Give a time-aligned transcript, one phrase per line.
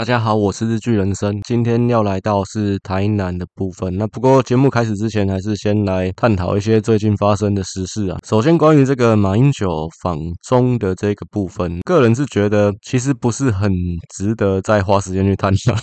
[0.00, 3.94] 大家好，我是日剧人生，今天要来到是台南的部分。
[3.98, 8.16] 那不过节目开始之前，还是先来探讨一些最近发生的时事啊。
[8.26, 10.18] 首先，关于这个马英九访
[10.48, 13.70] 中的这个部分，个人是觉得其实不是很
[14.16, 15.74] 值得再花时间去探讨，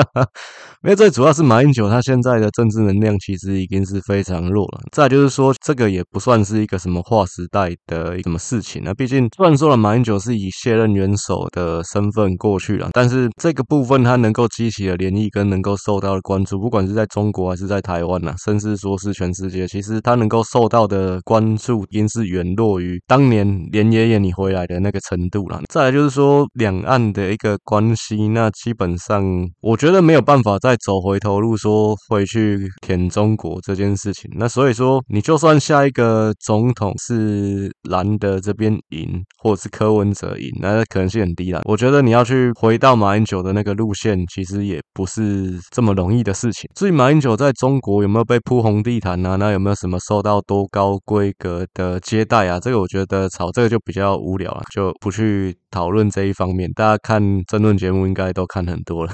[0.82, 4.80] 因为最主要是马英九他现在的政治能量其实已经是非常弱了。
[4.90, 8.94] 再就是说，这个也不算是一个什么划时代的一什么事情啊。
[8.94, 25.60] 毕竟虽然说了马英九是以卸任元首的身份过去了，但是这个部分它能够激起的涟漪跟能够受到的关注，不管是在中国还是在台湾呐、甚至说是全世界，其实它能够受到的关注，应是远弱于当年连爷爷你回来的那个程度了。
[25.68, 29.24] 再来就是说两岸的一个关系，那基本上
[29.60, 34.30] 我觉得没有办法再走回头路，说回去舔中国这件事情。
[34.36, 41.62] 那所以说，你就算下一个总统是蓝的这边赢，或者是柯文哲赢，那可能性很低了。
[41.64, 43.24] 我觉得你要去回到马英。
[43.24, 46.68] 九的那个路线其实也不是这么容易的事情。
[46.74, 49.36] 至于马英九在中国有没有被铺红地毯啊？
[49.36, 52.60] 那有没有什么受到多高规格的接待啊？
[52.60, 56.70] 这个我觉得炒这个就比较无聊了，就不去讨论这一方面。
[56.72, 59.12] 大家看争论节目应该都看很多了。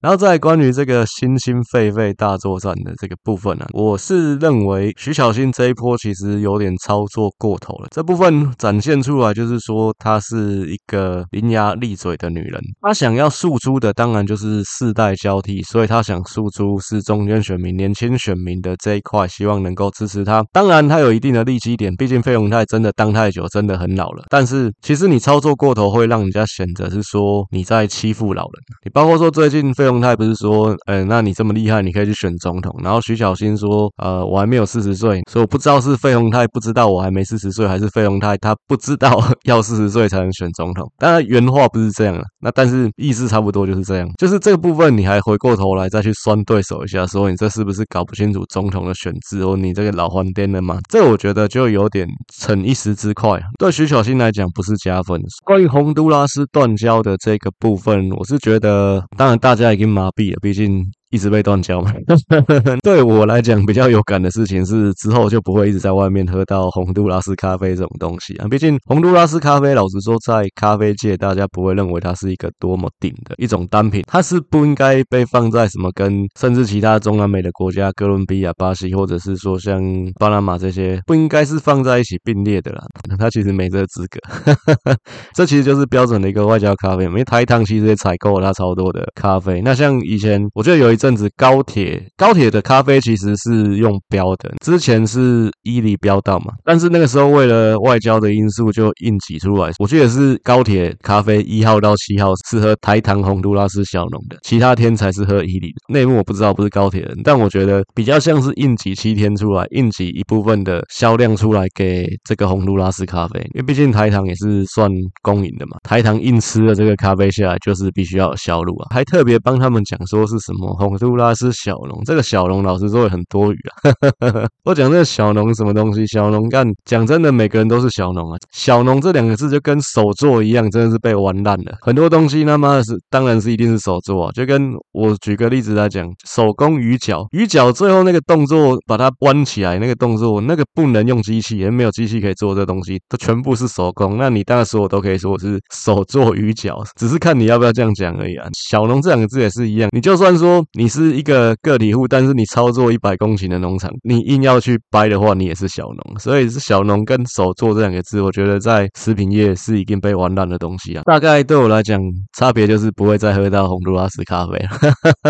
[0.00, 7.88] 然后再关于这个新兴狒狒大作战的这个部分呢、我是认为徐小新这一波其实有点操作过头了。
[7.90, 12.58] 这部分展现出来就是说，她是一个伶牙俐嘴的女人。
[12.80, 20.42] 她想要诉诸的当然就是世代交替，所以她想诉诸是中间选民、年轻选民的这一块，希望能够支持她。
[20.50, 24.24] 当然，她有一定的利基点，毕竟费永泰真的当太久，真的很老了。
[24.30, 28.52] 但是，其实你操作过头，会让人家显得是说你在欺负老人。
[28.82, 29.89] 你包括说最近费。
[29.90, 32.72] 费鸿泰不是说，呃，那你这么厉害，你可以去选总统。
[32.82, 40.88] 然后徐小新说，呃，我还没有四十岁，所以我不知道是费鸿泰不知道我还没四十岁，还是费鸿泰他不知道 要四十岁才能选总统。
[40.96, 44.08] 当然原话不是这样的，那但是意思差不多就是这样。
[44.16, 50.78] 就是这个部分，你还回过头来再去酸对手一下，说你这是不是搞不清楚总统的选制，哦你这个老黄颠了吗？
[50.88, 53.40] 这我觉得就有点逞一时之快。
[53.58, 55.20] 对徐小新来讲不是加分。
[55.44, 59.88] 关于洪都拉斯断交的这个部分，我是觉得，当然大家已经。
[59.88, 60.99] 麻痹了，毕竟。
[61.10, 61.92] 一直被断交嘛，
[62.84, 68.46] 对我来讲比较有感的事情是之后就不会一直在外面喝到洪都拉斯咖啡这种东西啊。
[68.48, 79.82] 毕竟洪都拉斯咖啡，老实说，在咖啡界大家不会认为它是一个多么顶的一种单品，它是不应该被放在什么跟甚至其他中南美的国家，哥伦比亚、巴西，或者是说像
[80.20, 82.84] 巴拿马这些，不应该是放在一起并列的啦。
[83.18, 84.94] 它其实没这个资格，
[85.34, 87.02] 这其实就是标准的一个外交咖啡。
[87.02, 89.60] 因为台糖其实也采购了它超多的咖啡。
[89.64, 90.99] 那像以前，我觉得有一。
[91.00, 99.72] 阵子高铁高铁的咖啡其实是用标的，之前是伊犁标到嘛，但是那个时候为了外交的因素就硬挤出来。
[99.78, 105.76] 我记得是高铁咖啡一号到七号是喝台糖洪都拉斯小农的，其他天才是喝伊犁的。
[105.88, 114.90] 内幕我不知道，不是高铁人，但我觉得比较像是硬挤七天出来，硬挤一部分的销量出来给这个洪都拉斯咖啡，因为毕竟台糖也是算
[115.22, 124.46] 公营的嘛，台糖硬吃了这个咖啡下来，就是必须要有销路啊，还特别帮他们讲说是什么红洪都拉斯小农，这个小农老实说也很多余啊。
[124.64, 126.06] 我讲这个小农什么东西？
[126.06, 128.36] 小农干讲真的，每个人都是小农啊。
[128.52, 131.76] 小农这两个字就跟手作一样，真的是被玩烂了。
[131.80, 134.32] 很多东西他妈的是，当然是一定是手作啊。
[134.32, 144.18] 就跟我举个例子来讲，手工鱼角，鱼角最后那个动作把它弯起来，那个动作那个不能用机器，也没有机器可以做这东西，它全部是手工。
[144.18, 148.46] 那你当然说我都可以说我是手作鱼角，只是看你要不要这样讲而已啊。
[148.56, 151.10] 小农这两个字也是一样，你就算说你是。
[151.20, 156.18] 一个个体户，但是你操作一百公顷的农场，你硬要去掰的话，你也是小农。
[156.18, 161.02] 所以是小农跟手作这两个字，我觉得在食品业是已经被玩烂的东西啊。
[161.04, 162.00] 大概对我来讲，
[162.38, 164.70] 差别就是不会再喝到洪都拉斯咖啡了。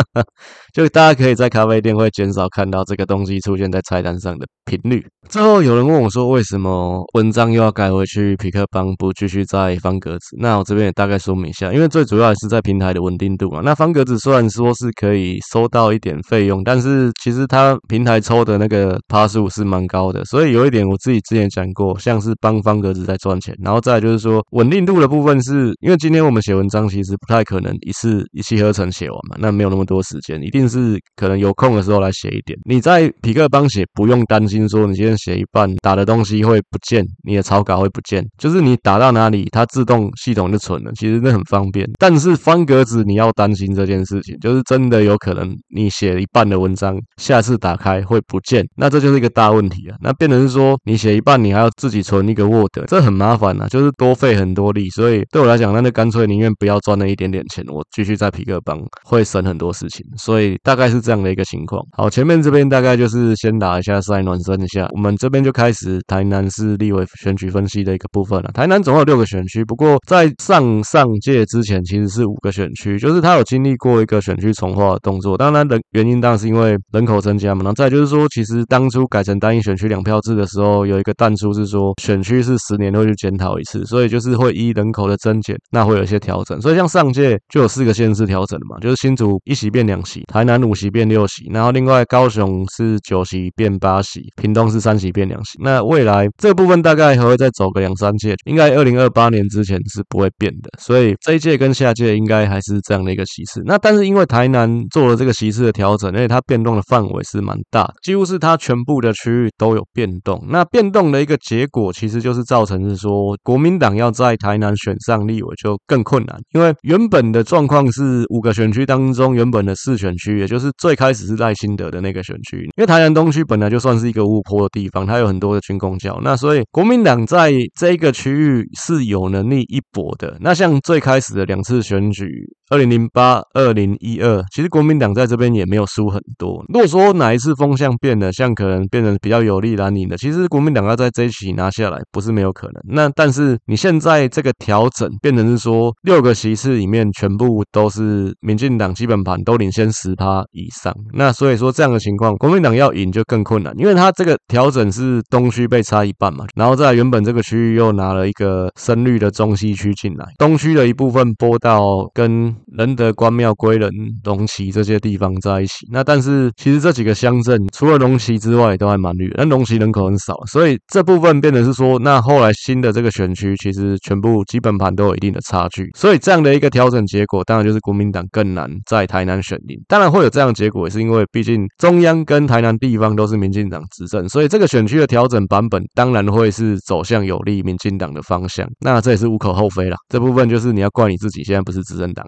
[0.72, 5.04] 就大家可以在咖啡店会减少看到这个东西出现在菜单上的频率。
[5.28, 10.36] 最后有人问我说，为什么文章又要改回去痞客邦，不继续在方格子？
[10.38, 13.60] 那我这边也大概说明一下，因为最主要还是在平台的稳定度嘛。
[13.64, 23.54] 那方格子虽然说是可以收到一点费用，但是其实他平台抽的那个趴数是蛮高的，所以有一点我自己之前讲过，像是帮方格子在赚钱。
[23.62, 32.58] 然后再就是说稳定度的部分是，因为今天我们写文章其实不太可能一次一气呵成写完嘛，那没有那么多时间，一定是可能有空的时候来写一点。
[32.64, 41.88] 你在匹克邦写不用担心说你今天写一半打的东西会不见，你的草稿会不见，就是你打到哪里它自动系统就存了，其实那很方便。
[41.98, 49.96] 但是方格子你要担心这件事情，就是真的有可可能你写一半的文章，下次打开会不见，那这就是一个大问题啊。
[50.00, 54.88] 那变成是说，你写一半，你还要自己存一个 Word，这很麻烦啊，就是多费很多力。
[54.90, 60.04] 所以对我来讲，那就干脆宁愿不要赚那一点点钱，我继续在皮克帮会省很多事情。
[60.18, 61.80] 所以大概是这样的一个情况。
[61.92, 64.88] 好，前面这边大概就是先打一下赛，暖身一下。
[64.96, 68.50] 我们这边就开始台南市立委选举分析的一个部分了。
[68.52, 75.36] 台南总共有六个选区，不过在上上届之前其实是五个选区，就是他有经历过一个选区重划的动作。
[75.36, 77.62] 当然人原因当然是因为人口增加嘛。
[77.62, 86.60] 然后再就是说，其实当初改成单一选区两票制的时候，有一个弹出是说选区是十年会去检讨一次，所以就是会依人口的增减，那会有一些调整。
[86.60, 95.58] 所以像上届就有四个县市调整的嘛，就是新竹一席变两席，台南五席变六席，然后另外高雄是九席变八席，屏东是三席变两席。
[95.62, 100.70] 那未来这部分大概还会再走个两三届，应该二零二八年之前是不会变的。
[100.78, 103.62] 所以这一届跟下届应该还是这样的一个形式。
[103.64, 110.38] 那但是因为台南做做了这个席次的调整，而且它变动的范围是蛮大，几乎是它全部的区域都有变动。
[110.50, 130.36] 那变动的一个结果，其实就是造成是说，国民党要在台南选上立委就更困难，因为原本的状况是五个选区当中，原本的四选区，也就是最开始是赖清德的那个选区，因为台南东区本来就算是一个乌坡的地方，它有很多的军工教，那所以国民党在这个区域是有能力一搏的。
[130.40, 132.28] 那像最开始的两次选举，
[132.70, 136.64] 二零零八、二零一二，其实国民民党在这边也没有输很多。
[136.68, 142.82] 如果说哪一次风向变了，像可能变成比较有利蓝营的，其实国民党要在这一期拿下来不是没有可能。
[142.88, 163.90] 那但是你现在这个调整变成是说，六个席次里面全部都是民进党基本盘都领先十趴以上，那所以说这样的情况，国民党要赢就更困难，因为他这个调整是东区被差一半嘛，然后在原本这个区域又拿了一个深绿的中西区进来，东区的一部分拨到跟仁德、关庙、归仁、
[164.24, 165.86] 龙崎这这些地方在一起。
[165.90, 175.88] 那但是其实这几个乡镇除了龙崎之外都还蛮绿，但龙崎人口很少，所以这部分变成是说，那后来新的这个选区其实全部基本盘都有一定的差距。
[175.94, 179.78] 所以这样的一个调整结果，当然就是国民党更难在台南选赢。
[179.86, 188.66] 当然会有这样的结果，也是因为毕竟中央跟台南地方都是民进党执政，所以这个选区的调整版本当然会是走向有利民进党的方向。
[188.80, 189.96] 那这也是无可厚非啦。
[190.08, 192.24] 这部分就是你要怪你自己，现在不是执政党。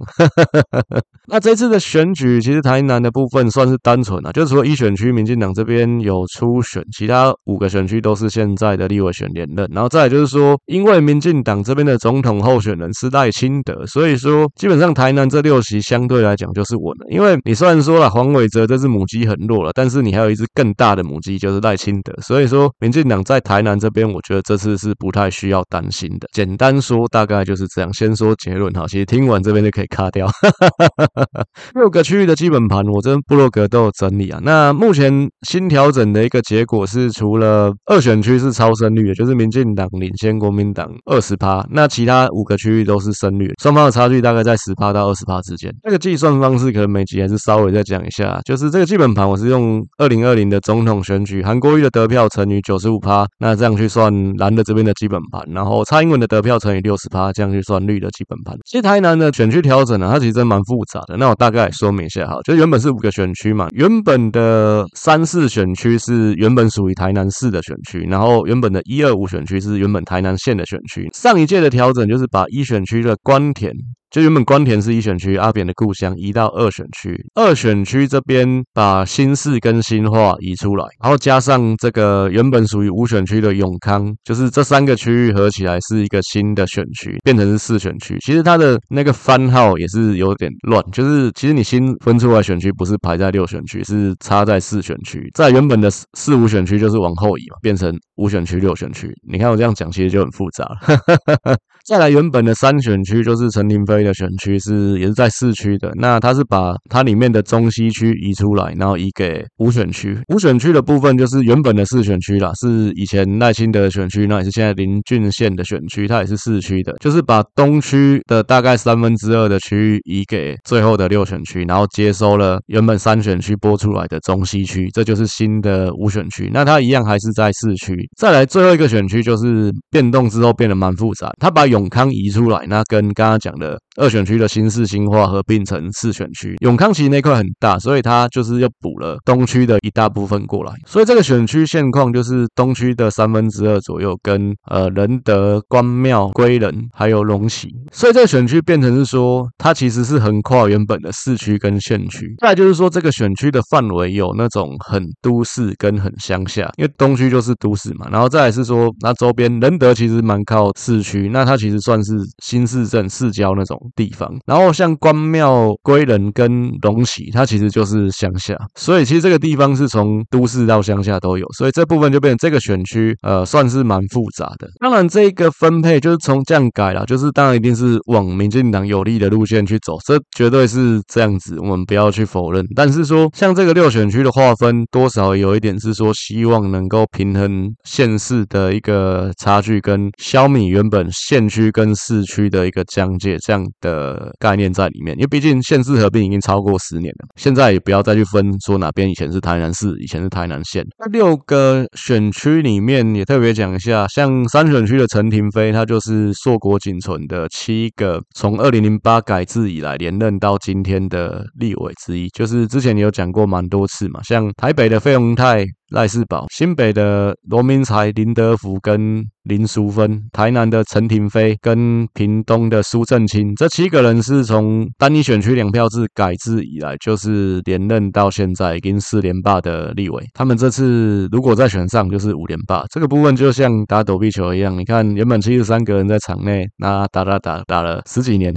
[1.29, 9.67] 那这次的选举，其实台南的部分算是单纯啊，就是除了一选区民进党这边有初选，其他五个选区都是现在的立委选连任。
[9.73, 17.07] 然后再来就是说，因为民进党这边的总统候选人是赖清德，所以说基本上台南这六席相对来讲就是稳了。
[17.09, 22.13] 因为你虽然说了黄伟哲这只母鸡很弱了，但是你还有一只更大的母鸡，就是赖清德。
[22.21, 26.29] 所以说民进党在台南这边，我觉得这次是不太需要担心的。
[26.33, 27.93] 简单说，大概就是这样。
[27.93, 30.29] 先说结论哈，其实听完这边就可以卡掉。
[31.75, 34.41] 六个区域的基本盘，我这部落格都有整理啊。
[34.43, 45.73] 那目前新调整的一个结果是，除了二选区是超深绿，也就是民进党领先国民党二十趴，那其他五个区域都是深率，双方的差距大概在十趴到二十趴之间。
[45.83, 58.57] 这个计算方式可能每集还是稍微再讲一下，就是这个基本盘我是用二零二零的总统选举韩国瑜的得票乘以九十五趴，那这样去算蓝的这边的基本盘，然后蔡英文的得票乘以六十趴，这样去算绿的基本盘。
[58.65, 61.17] 其实台南的选区调整呢、它其实真蛮复杂的。
[61.17, 71.09] 那我大概说明一下好，就原本是五个选区嘛，原本的三四选区是原本属于台南市的选区，然后原本的一二五选区是原本台南县的选区。
[71.13, 73.73] 上一届的调整就是把一选区的关田。
[74.13, 77.19] 就原本官田是一选区，阿扁的故乡，移到二选区。
[77.35, 88.19] 二选区这边把新市跟新化移出来，然后加上这个原本属于五选区的永康，就是这三个区域合起来是一个新的选区，变成是四选区。
[88.21, 99.11] 其实它的那个番号也是有点乱，就是其实你新分出来选区不是排在六选区，是插在四选区，在原本的四五选区就是往后移嘛，变成五选区、六选区。
[99.27, 101.57] 你看我这样讲，其实就很复杂了。
[101.85, 105.91] 再来，原本的三选区就是陈亭妃的选区，是也是在市区的。
[105.97, 110.17] 那他是把它里面的中西区移出来，然后移给五选区。
[110.29, 116.95] 五选区的部分就是原本的四选区啦，是以前赖清德的选区，那也是现在林俊宪的选区，它也是市区的。
[117.01, 126.49] 就是把东区的大概三分之二的区域移给最后的六选区，然后接收了原本三选区拨出来的中西区，这就是新的五选区。
[126.55, 127.97] 那它一样还是在市区。
[128.17, 136.55] 再来最后一个选区就是变动之后变得蛮复杂，他把永永康移出来，那跟刚刚讲的二选区的新市新化合并成四选区。
[136.61, 140.73] 永康其实那块很大，所以它就是又补了东区的一大部分过来。
[140.87, 147.69] 所以这个选区现况就是东区的三分之二左右，跟呃仁德、关庙、归仁还有龙崎。
[147.91, 152.33] 所以这个选区变成是说，它其实是横跨原本的市区跟县区。
[152.39, 158.07] 再就是说，这个选区的范围有那种很都市跟很乡下，因为东区就是都市嘛。
[158.13, 164.29] 然后再来是说，那周边仁德其实蛮靠市区，那它其实算是新市镇市郊那种地方。
[164.47, 168.57] 然后像关庙、归仁跟龙崎，它其实就是乡下。
[168.75, 174.67] 所以其实这个地方是从都市到乡下都有，所以这部分就变成这个选区，呃，算是蛮复杂的。
[174.81, 182.65] 当然，这个分配就是从这样改了，就是当然一定是往民进党有利的路线去走，这绝对是这样子，我们不要去否认。
[182.75, 195.15] 但是说，像这个六选区的划分，多少有一点是说，希望能够平衡县市的一个差距，跟消弭原本县区跟市区的一个疆界这样的概念在里面。
[195.17, 200.83] 因为毕竟县市合并已经超过十年了，现在也不要再去分说哪边以前是台南市，以前是台南县。
[200.99, 215.67] 那六个选区里面也特别讲一下，像三选区的陈亭飞，他就是硕果仅存的七个从二零零八改制以来连任到今天的立委之一，就是之前你有讲过蛮多次嘛，像台北的费鸿泰。
[215.93, 230.25] 赖世宝、新北的罗明才、林德福跟林淑芬、台南的陈廷飞跟屏东的苏正清，这七个人是从单一选区两票制改制以来，就是连任到现在已经四连霸的立委。
[230.33, 232.85] 他们这次如果再选上，就是五连霸。
[232.91, 238.55] 这个部分就像打躲避球一样，你看原本七十三个人在场内，那打打打打了十几年，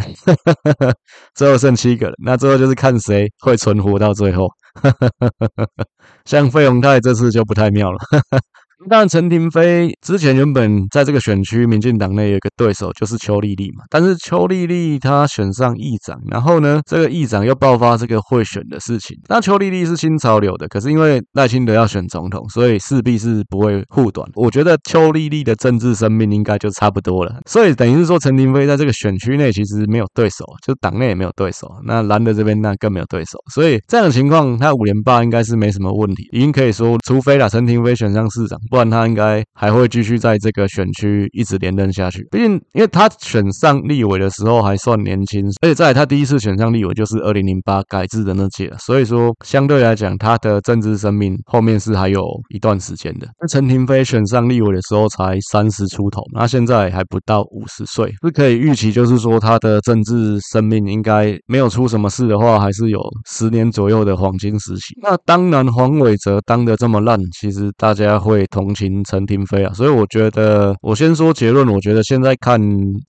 [1.36, 4.48] 最后剩七个人，那最后就是看谁会存活到最后。
[4.76, 5.86] 哈哈哈哈哈哈
[6.26, 7.98] 像费永泰这次就不太妙了。
[8.12, 8.40] 哈哈
[8.88, 13.84] 当然，陈亭妃之前原本在这个选区，民进党内有一个对手就是邱丽丽嘛。
[13.90, 19.18] 但是邱丽丽她选上议长，然后呢，这个议长又爆发这个贿选的事情。
[19.28, 24.30] 那邱丽丽是新潮流的，可是因为赖清德要选总统，所以势必是不会护短。
[24.36, 27.40] 我觉得邱丽丽的政治生命应该就差不多了。
[27.48, 31.68] 所以等于是说，陈亭妃在这个选区内其实没有对手，就党内也没有对手。
[31.86, 33.40] 那蓝的这边那更没有对手。
[33.52, 38.60] 所以这样的情况，他五连霸应该是没什么问题，已经可以说，除非啦，陈亭妃选上市长。
[38.76, 42.28] 不然他应该还会继续在这个选区一直连任下去。
[42.30, 52.22] 毕竟，因为他选上立委的时候还算年轻，而且在他第一次选上立委就是二零零八改制的那届，所以说相对来讲，他的政治生命后面是还有
[52.54, 53.26] 一段时间的。
[53.40, 63.00] 那陈亭妃选上立委的时候才三十出头，那现在还不到五十岁，是可以预期，就是说他的政治生命应该没有出什么事的话，还是有
[63.32, 65.00] 十年左右的黄金时期。
[65.02, 72.58] 那当然，黄伟哲当得这么烂，其实大家会同情陈亭妃啊，所以我觉得，我先说结论，我觉得现在看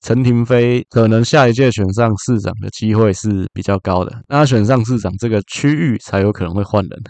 [0.03, 4.13] 陈亭妃可能下一届选上市长的机会是比较高的。
[4.29, 7.01] 那选上市长这个区域才有可能会换人。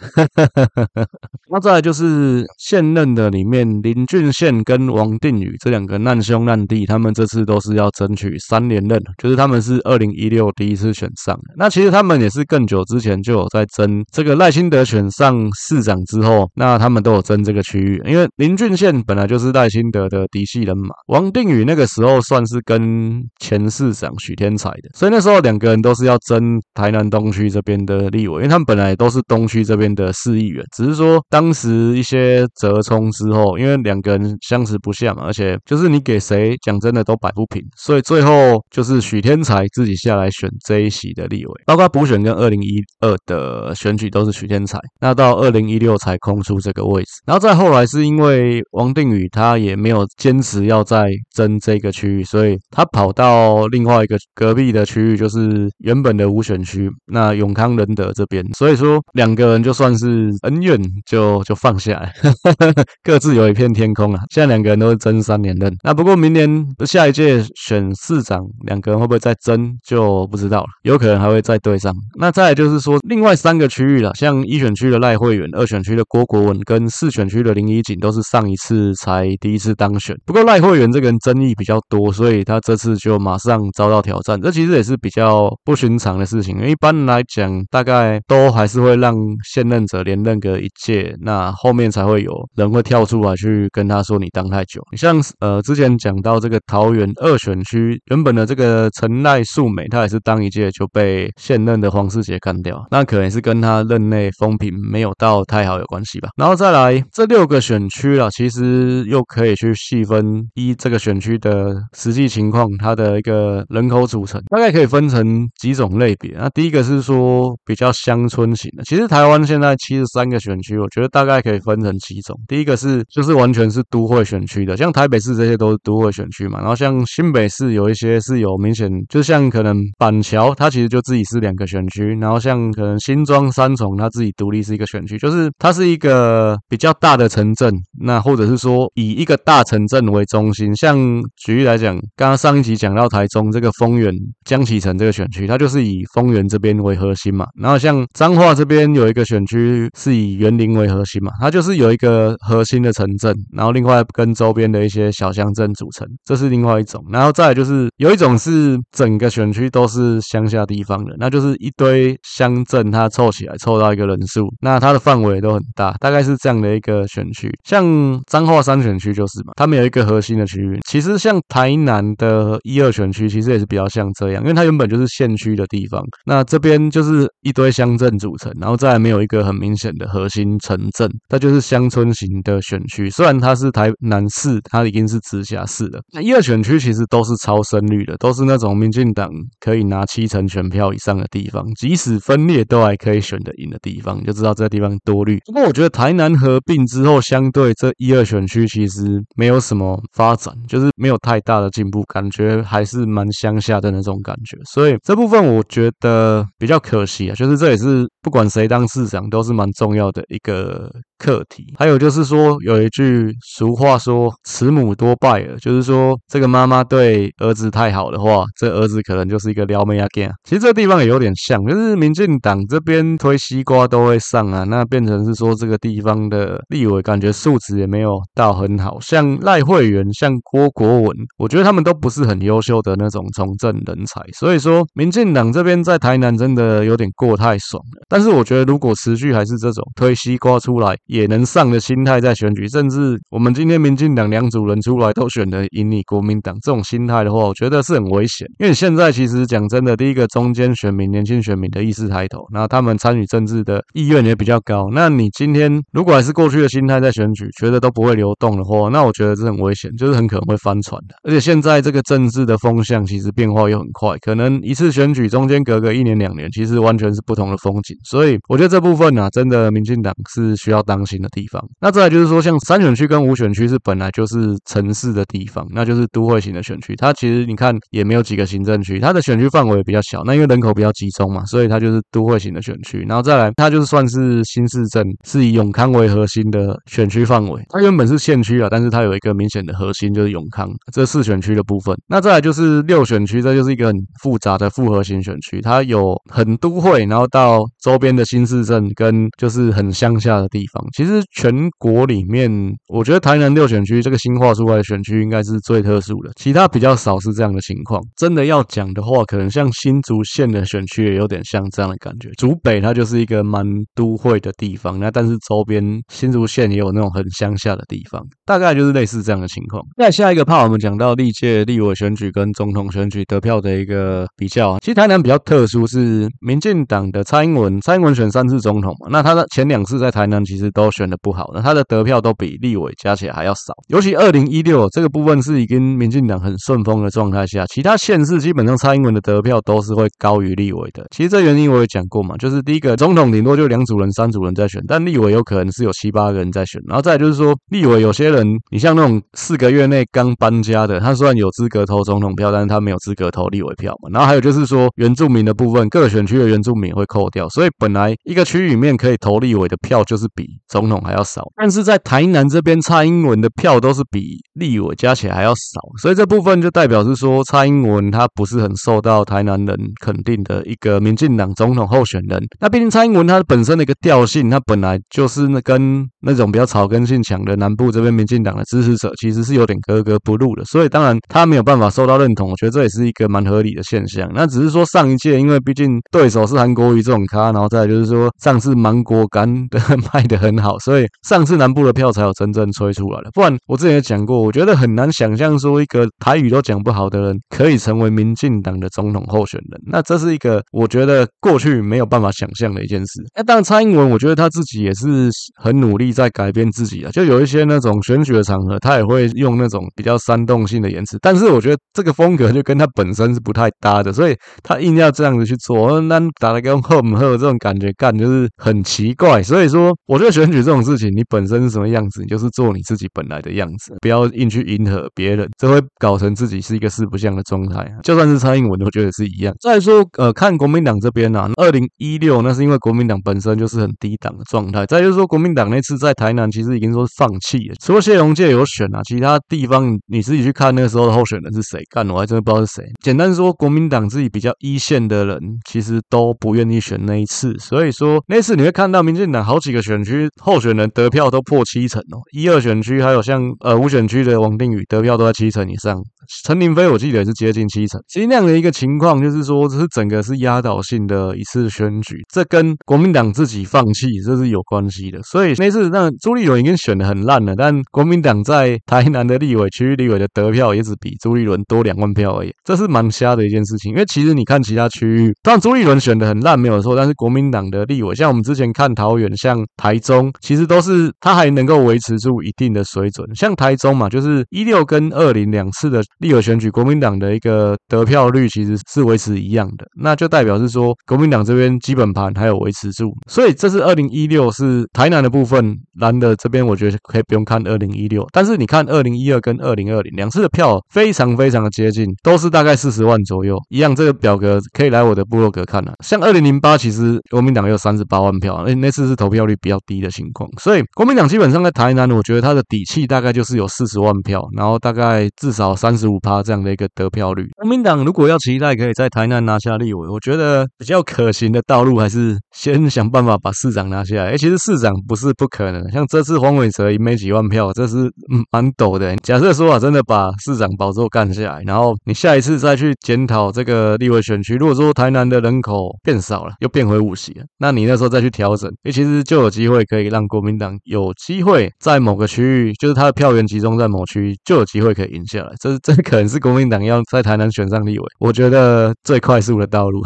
[1.50, 11.54] 那再来就是现任的里面，林俊宪跟王定宇这两个难兄难弟，他们这次都是要争取三连任，就是他们是二零一六第一次选上的。
[11.56, 18.25] 那其实他们也是更久之前就有在争这个赖清德选上市长之后，那他们都有争这个区域，因为。
[18.36, 38.32] 林俊宪本来就是赖清德的嫡系人马，王定宇那个时候算是跟前市长许添财的，所以那时候两个人都是要争台南东区这边的立委，因为他们本来都是东区这边的市议员，只是说当时一些折冲之后，因为两个人相持不下嘛，而且就是你给谁讲真的都摆不平，所以最后
[38.70, 58.42] 就是许添财自己下来选这一席的立委，包括补选跟二零一二的选举都是许添财，那到二零一六才空出这个位置，然后再后来是因因为王定宇他也没有坚持要再争这个区域，所以他跑到另外一个隔壁的区域，就是原本的五选区，那永康仁德这边。
[58.56, 62.10] 所以说两个人就算是恩怨就就放下来，
[63.04, 64.22] 各自有一片天空啊。
[64.30, 71.94] 现在两个人都是争三连任，那不过明年下一届选市长，两个人会不会再争就不知道了，有可能还会再对上。
[72.18, 77.94] 那再就是说另外三个区域了，像一选区的赖慧媛，二选区的郭国文，跟四选区的林宜景。
[78.06, 84.40] 都是上一次才第一次当选，不过赖慧媛这个人争议比较多，所以他这次就马上遭到挑战。
[84.40, 89.12] 这其实也是比较不寻常的事情，一般来讲，大概都还是会让
[89.44, 94.80] 现任者连任个一届，那后面才会有人会跳出来去跟他说你当太久。
[94.92, 106.28] 你像呃之前讲到这个桃园二选区原本的这个陈赖素美，他也是当一届就被现任的黄世杰干掉，那可能是跟他任内风评没有到太好有关系吧。
[106.36, 107.95] 然后再来这六个选区。
[107.96, 116.32] 区啦，其实又可以去细分一这个选区的实际情况，它的一个人口组成，大概可以分成几种类别。
[116.36, 122.38] 那第一个是说比较乡村型的，其实台湾现在七十三个选区，我觉得大概可以分成几种。
[122.46, 126.58] 第一个是就是完全是都会选区的，像台北市这些都是都会选区嘛。
[126.58, 132.14] 然后像新北市有一些是有明显，就像可能板桥，它其实就自己是两个选区。
[132.20, 137.72] 然后像可能新庄、三重，它自己独立是一个选区，就是它是一个比较大的城镇。
[138.00, 140.98] 那或者是说以一个大城镇为中心，像
[141.36, 144.12] 举例来讲，刚刚上一集讲到台中这个丰原
[144.44, 147.46] 江启城这个选区，它就是以丰原这边为核心嘛。
[147.60, 157.02] 然后像彰化这边有一个选区是以园林为核心嘛，它就是有一个核心的城镇，然后另外跟周边的一些小乡镇组成，这是另外一种。
[157.10, 167.50] 然后再就是有一种是整个选区都是乡下地方的，那就是一堆乡镇它凑起来凑到一个人数，那它的范围都很大，大概是这样的一个选区。
[167.64, 170.78] 像像彰化三选区就是嘛，他们有一个核心的区域。
[170.88, 183.10] 其实像台南的一二选区，其实也是比较像这样，因为它原本就是县区的地方，那这边就是一堆乡镇组成，然后再没有一个很明显的核心城镇，它就是乡村型的选区。
[183.10, 186.00] 虽然它是台南市，它已经是直辖市了。
[186.14, 189.28] 那一二选区其实都是超深绿的，都是那种民进党
[189.60, 195.38] 可以拿七成选票以上的地方，即使分裂都还可以选得赢的地方，就知道这个地方多绿。
[195.44, 211.64] 不过我觉得台南合并之后，相对这一二选区其实没有什么发展，就是没有太大的进步，感觉还是蛮乡下的那种感觉，所以这部分我觉得比较可惜啊，就是这也是不管谁当市长都是蛮重要的一个课题。
[211.78, 220.30] 还有就是说有一句俗话说“慈母多败儿”，就是说这个妈妈对儿子太好的话，这儿子可能就是一个撩妹阿 Gay。
[220.44, 234.20] 其实这个地方也有点像，就是民进党这边推西瓜都会上啊，那变成是说这个地方的立委感觉素质也没有到很好，像赖慧媛、像郭国文，我觉得他们都不是很优秀的那种从政人才。
[234.38, 238.04] 所以说，民进党这边在台南真的有点过太爽了。
[238.08, 248.46] 但是我觉得，如果持续还是这种推西瓜出来也能上的心态在选举，甚至我们今天民进党两组人出来都选得赢你国民党这种心态的话，我觉得是很危险。
[248.58, 254.88] 因为现在其实讲真的，第一个中间选民、年轻选民的意识抬头，那他们参与政治的意愿也比较高。
[254.92, 261.14] 那你今天如果还是过去的心态在选举，觉得都不会流动的话，那我觉得这很危险，就是很可能会翻船的。
[261.24, 267.96] 而且现在这个政治的风向其实变化又很快，可能一次选举中间隔个一年两年，其实完全是不同的风景。
[268.04, 271.62] 所以我觉得这部分呢、啊，真的民进党是需要当 心的地方。
[271.80, 276.94] 那再来就是说，像三选区跟五选区是本来就是城市的地方，那就是都会型的选区。
[276.96, 280.22] 它其实你看也没有几个行政区，它的选区范围比较小。
[280.24, 283.04] 那因为人口比较集中嘛，所以它就是都会型的选区。
[283.08, 287.62] 然后再来，它就是算是新市镇，是以永康为核心的选区范围。
[287.68, 291.96] 它原本是县区啊，但是它有一个明显的核心就是永康这四选区的部分。
[292.06, 300.85] 那再来就是六选区，这就是一个很复杂的复合型选区，它有很都会，然后到周边的新市镇跟就是很乡下的地方。
[300.92, 302.50] 其实全国里面，
[302.88, 308.00] 我觉得台南六选区这个新划出来的选区应该是最特殊的，其他比较少是这样的情况。
[308.16, 312.30] 真的要讲的话，可能像新竹县的选区也有点像这样的感觉。
[312.36, 319.82] 竹北它就是一个蛮都会的地方，那但是周边新竹县也有那种很乡下的地方，大概就是类似这样的情况。
[319.96, 341.06] 那下一个怕我们讲到历届立委选举跟总统选举得票的一个比较，其实台南比较特殊，是民进党的蔡英文，蔡英文选三次总统嘛，那他的前两次在台南其实都选得不好，那他的得票都比立委加起来还要少，尤其二零一六这个部分是已经民进党很顺风的状态下，其他县市基本上蔡英文的得票都是会高于立委的。
[341.10, 354.10] 其实这原因我也讲过嘛，就是第一个总统顶多就两组人、三组人在选，但立委有可能是有七八个人在选，然后再就是说立委有些人，你像那种四个月内刚搬家的，他虽然有资格投总统票，但是他没有资格投立委票嘛。
[354.12, 361.46] 然后还有就是说原住民的部分，各选区的原住民会扣掉，所以本来一个区域里面可以投立委的票就是比总统还要少。
[361.56, 372.42] 但是在台南这边，蔡英文的票都是比立委加起来还要少，所以这部分就代表是说蔡英文他不是很受到台南人肯定的一个民进党总统候选人。
[372.60, 382.50] 那毕竟蔡英文他本身的一个调性，他本来就是那跟那种比较草根性强的南部这边民进党的支持者其实是有点格格不入的，所以当然他没有办法受到认同。
[382.50, 384.30] 我觉得这也是一个蛮合理的现象。
[384.34, 389.80] 那只是说上一届，因为毕竟对手是韩国瑜这种咖，然后再就是说上次芒果干的
[390.12, 393.30] 卖得很好，所以上次南部的票才有真正吹出来了。
[393.32, 399.80] 不然我之前也讲过，我觉得很难想象说一个台语都讲不好的人可以成为民进党的总统候选人。
[399.86, 403.22] 那这是一个我觉得过去没有办法想象的一件事。
[403.36, 405.30] 那当然，蔡英文我觉得他自己也是
[405.62, 411.18] 很努力在改变自己啊，就有一些那种选举的场合，他也会用那种比较煽动性的言辞。
[411.20, 419.42] 但是我觉得这个风格就跟他本身是不太搭的，所以他硬要这样子去做，那打了个喝不喝这种感觉干就是很奇怪。
[419.42, 427.90] 所以说，我觉得选举这种事情，你本身是什么样子，你就是做你自己本来的样子，不要硬去迎合别人，这会搞成自己是一个四不像的状态。
[428.02, 429.54] 就算是蔡英文，我觉得是一样。
[429.60, 434.84] 再说，呃，看国民党这边啊，二零一六那是因为国民党本身就是很低档的状态。
[434.86, 442.84] 再就是说，国民党那次在台南其实已经说是放弃了，除了谢龙介有选啊，其他地方你自己去看那个时候的候选人是谁干，我还真的不知道是谁。
[443.02, 456.00] 简单说，国民党自己比较一线的人其实都不愿意选那一次，所以说那次你会看到民进党好几个选区候选人得票都破七成哦，一二选区还有像呃五选区的王定宇得票都在七成以上。
[456.44, 465.22] 陈亭妃我记得也是接近七成，其实那样的一个情况，就是说这是整个是压倒性的一次选举，这跟国民党自己放弃这是有关系的。
[465.22, 473.92] 所以那次那朱立伦已经选的很烂了，但国民党在台南的立委区立委的得票也只比朱立伦多两万票而已，这是蛮瞎的一件事情。
[473.92, 483.26] 因为其实你看其他区域，当然朱立伦选的很烂没有错，但是国民党的立委，像我们之前看桃园、像台中，其实都是他还能够维持住一定的水准。
[483.34, 486.02] 像台中嘛，就是一六跟二零两次的。
[486.18, 510.10] 立委选举，国民党的一个得票率其实是维持一样的，那就代表是说国民党这边基本盘还有维持住，所以这是二零一六是台南的部分，蓝的这边我觉得可以不用看二零一六，但是你看二零一二跟二零二零两次的票非常非常的接近，都是大概四十万左右，一样这个表格可以来我的部落格看了，像二零零八其实国民党有三十八万票，那那次是投票率比较低的。
[510.16, 516.06] 情况，所以国民党基本上在台南，我觉得他的底气大概就是有四十万票，然后大概至少三十。
[516.06, 524.26] 五趴这样的一个得票率，国民党如果要期待可以在台南拿下立委，我觉得比较可行的道路还是先想办法把市长拿下来。
[524.30, 528.08] 哎，其实市长不是不可能，像这次黄伟哲也没几万票，这是
[528.52, 529.16] 蛮陡的。
[529.16, 545.52] 假设说啊，真的把市长宝座干下来，然后你下一次再去检讨这个立委选区，如果说台南的人口变少了，又变回五席了，那你那时候再去调整，哎，其实就有机会可以让国民党有机会在某个区域，就是他的票源集中在某区域，就有机会可以赢下来。
[545.60, 545.94] 这这。
[546.06, 550.04] 可能是国民党要在台南选上立委，我觉得最快速的道路，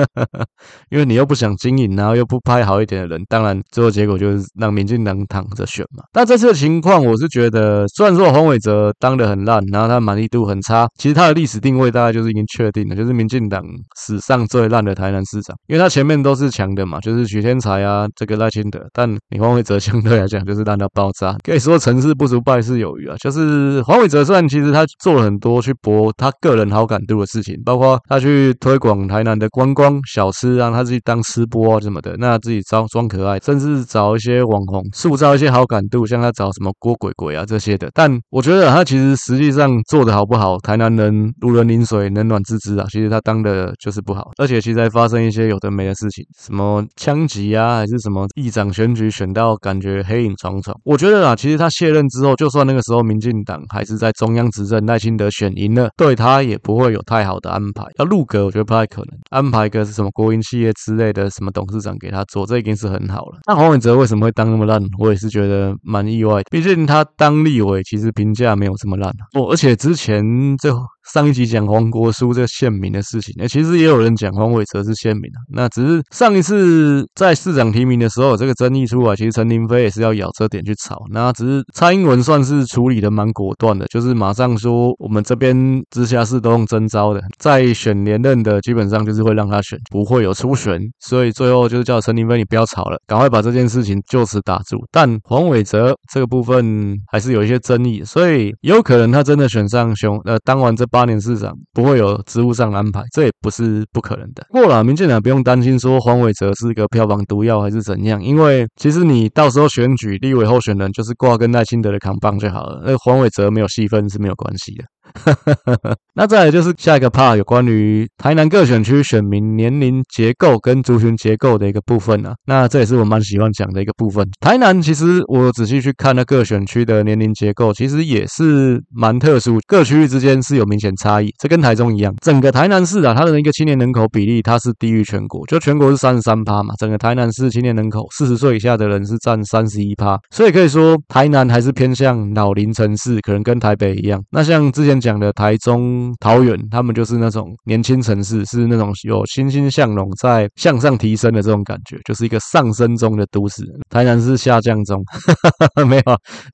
[0.90, 6.04] 因为你又不想经营，然后又不派好一点的人，当然最后结果就是让民进党躺着选嘛。
[6.12, 13.62] 但这次的情况，我是觉得，虽然说黄伟哲当得很烂，然后他满意度很差，其实他的历史定位大概就是已经确定了，就是民进党
[13.96, 23.16] 史上最烂的台南市长，因为他前面都是强的嘛，就是许天才啊，这个赖清德，但你黄伟哲相对来讲就是烂到爆炸，可以说成事不足败事有余啊。
[23.18, 37.90] 就是黄伟哲虽然其实他做了很多去博他个人好感度的事情，包括他去推广台南的观光小吃，让他自己当吃播啊什么的，那自己装装可爱，甚至找一些网红塑造一些好感度，像他找什么郭鬼鬼啊这些的。
[37.94, 42.86] 但我觉得他其实实际上做的好不好，台南人如人饮水，冷暖自知啊。
[42.90, 50.74] 其实他当的就是不好，而且其实还发生一些有的没的事情，什么枪击啊，还是什么议长选举选到感觉黑影重重。
[50.84, 55.24] 我觉得啊，其实他卸任之后，就算那个时候民进党还是在中央执政，赖清德。
[55.34, 57.82] 选赢了，对他也不会有太好的安排。
[57.98, 59.18] 要入阁，我觉得不太可能。
[59.30, 63.38] 安排一个是什么国营企业之类的什么董事长给他做，这已经是很好了。
[63.48, 64.80] 那黄伟哲为什么会当那么烂？
[64.98, 66.44] 我也是觉得蛮意外的。
[66.52, 69.10] 毕竟他当立委，其实评价没有这么烂。
[69.32, 70.22] 哦，而且之前
[70.58, 70.72] 这。
[71.12, 75.38] 上一集讲黄国书这个县民的事情，哎，其实也有人讲黄伟哲是县民啊。
[75.52, 81.02] 那只是上一次在市长提名的时候，这个争议出来，其实陈亭妃也是要咬这点去吵。
[81.10, 85.54] 那只是蔡英文算是处理的蛮果断的，就是马上说我们这边
[85.90, 90.80] 直辖市都用征召的，在选连任的基本上就是会让他选，不会有初选。
[91.00, 94.78] 所以最后就是叫陈亭妃你不要吵了，赶快把这件事情就此打住。
[94.90, 100.86] 但黄伟哲这个部分还是有一些争议，所以有可能他真的选上熊，呃，当完这。
[100.94, 104.46] 八年市长不会有职务上的安排，这也不是不可能的。
[104.50, 112.80] 不过啦，民进党不用担心说黄伟哲是一个票房毒药还是怎样，因为其实你到时候选举立委候选人就是挂跟赖清德的扛棒就好了。
[112.86, 114.84] 那黄伟哲没有戏份是没有关系的。
[116.14, 122.34] 那再来就是下一个 part 有关于台南各选区选民年龄结构跟族群结构的一个部分啊。
[122.46, 124.26] 那这也是我蛮喜欢讲的一个部分。
[124.40, 131.30] 台南其实我仔细去看那各选区的年龄结构，其实也是蛮特殊，各区域之间是有明显差异。
[131.38, 144.22] 这跟台中一样，整个台南市啊，它的一个青年人口比例它是低于全国，就全国是三十三趴嘛，整个台南市青年人口四十岁以下的人是占三十一趴，所以可以说台南还是偏向老龄城市，可能跟台北一样。
[144.30, 153.64] 那像之前讲的台中、桃园，他们就是那种年轻城市，是那种有欣欣向荣在向上提升的这种感觉，就是一个上升中的都市。
[153.90, 155.02] 台南是下降中，
[155.86, 156.02] 没有，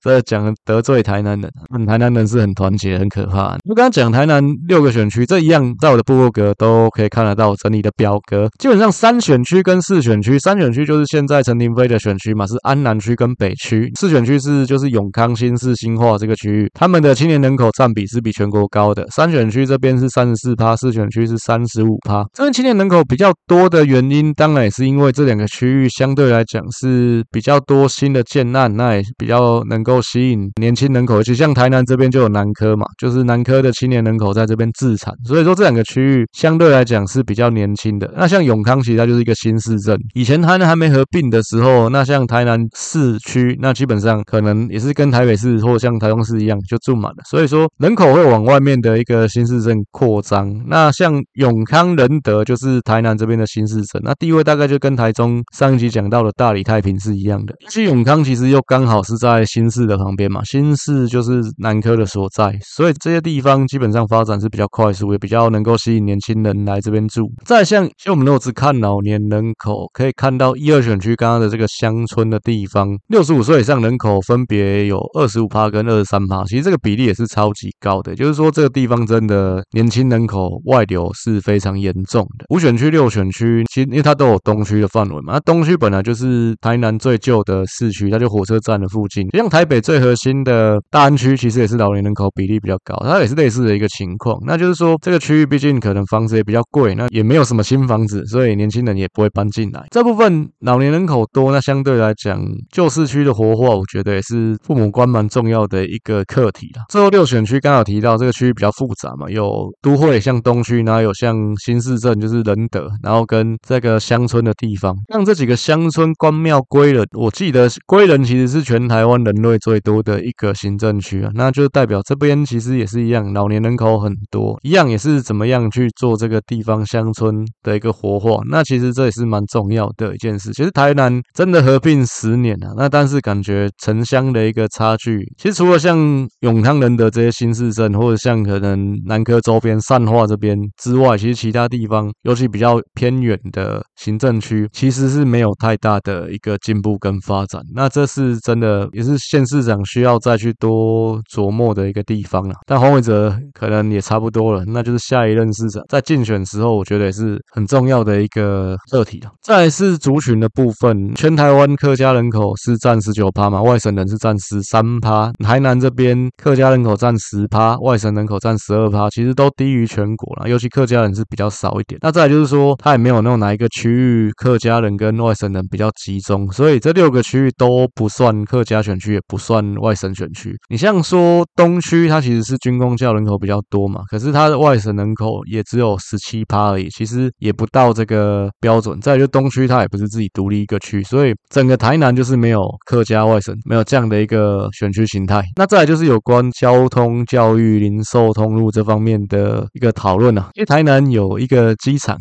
[0.03, 1.50] 这讲得罪台南人。
[1.87, 3.57] 台南人是很团结，很可怕。
[3.64, 8.48] 我刚刚讲台南六个选区，这一样在我的部落格都可以看得到整理的表格。
[8.59, 13.90] 基本上三选区跟四选区，三选区就是现在陈亭妃的选区嘛，是安南区跟北区。
[13.98, 19.04] 四选区是就是永康、新市、新化这个区域，他们的青年人口占比是比比全国高的。
[19.10, 22.24] 三选区这边是三十四趴，四选区是三十五趴。
[22.32, 31.18] 这边青年人口比较多的原因，当然也是因为这两个区域相对来讲是比较多新的建案，那也比较能够吸引年轻人口。
[31.18, 38.12] 而且像台南这边就有南科嘛，就是南科的青年人口在这边自产，所以说这两个区域相对来讲是比较年轻的。
[38.16, 50.54] 那像永康其实它就是一个新市镇，以前台南还没合并的时候，那像台南市区，那基本上可能也是跟台北市或像台中市一样就住满了，所以说人口会往外面的一个新市镇扩张。
[50.66, 57.54] 那像永康仁德就是台南这边的新市镇，那地位大概就跟台中上一集讲到的大理太平是一样的。
[57.68, 67.26] 其实永康其实又刚好是在新市的旁边嘛，新市就是南科的所在，所以这些地方基本上发展是比较快速，也比较能够吸引年轻人来这边住。
[67.46, 82.44] 再像，其实我们如果只看老年人口，可以看到一二选区刚刚的这个乡村的地方，六十五岁以上人口分别有二十五趴跟二十三趴，其实这个比例也是超级高的，也就是说这个地方真的年轻人口外流是非常严重的。
[82.50, 94.38] 五选区、六选区，其实因为它都有东区的范围嘛，那东区本来就是台南最旧的市区，它就火车站的附近，像台北最核心的大安区，其实也是老年人口比例比较高，它也是类似的一个情况。
[94.46, 99.86] 那就是说这个区域毕竟可能房子也比较贵，那也没有什么新房子，所以年轻人也不会搬进来。
[99.90, 102.40] 这部分老年人口多，那相对来讲
[102.72, 106.84] 旧市区的活化，我觉得也是父母官蛮重要的一个课题啦。
[106.88, 128.40] 最后六选区刚好提到这个区域比较复杂嘛，有都会像东区，然后有像新市镇就是仁德，然后跟这个乡村的地方，像这几个乡村关庙归仁，我记得归仁其实是全台湾人类最多的一个行政区啊，那就代表这边其实也是一样，老年人口很多，一样也是怎么样去做这个地方乡村的一个活化。
[128.50, 130.52] 那其实这也是蛮重要的一件事。
[130.52, 147.61] 其实台南真的合并十年了啊，那但是感觉城乡的一个差距，其实除了像永康仁德这些新市镇，或者像可能南科周边善化这边之外，其实其他地方，尤其比较偏远的行政区，其实是没有太大的一个进步跟发展。
[147.74, 152.55] 那这是真的，也是县市长需要再去多琢磨的一个地方了。
[152.66, 159.31] 但黄伟哲可能也差不多了，那就是下一任市长在竞选时候，我觉得也是很重要的一个课题了。
[159.42, 165.31] 再来是族群的部分，全台湾客家人口是占十九趴嘛，外省人是占十三趴。
[165.44, 170.48] 台南这边客家人口占十趴，外省人口占十二趴，其实都低于全国了。
[170.48, 171.98] 尤其客家人是比较少一点。
[172.02, 180.56] 那再来就是说，他也没有那种哪一个区域客家人跟外省人比较集中，所以这六个区域都不算客家选区，也不算外省选区。
[180.68, 189.00] 你像说东区，它其实是军工教人口比较多嘛，可是它的外省人口也只有十七趴而已，其实也不到这个标准。
[189.00, 195.42] 再就东区，它也不是自己独立一个区，所以整个台南就是没有客家外省，没有这样的一个选区形态。
[195.56, 202.16] 那再来就是有关交通、教育、零售通路这方面的一个讨论啊，因为台南有一个机场。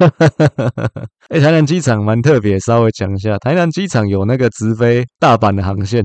[1.28, 6.02] 哎，台南机场蛮特别，稍微讲一下，台南机场有那个直飞大阪的航线，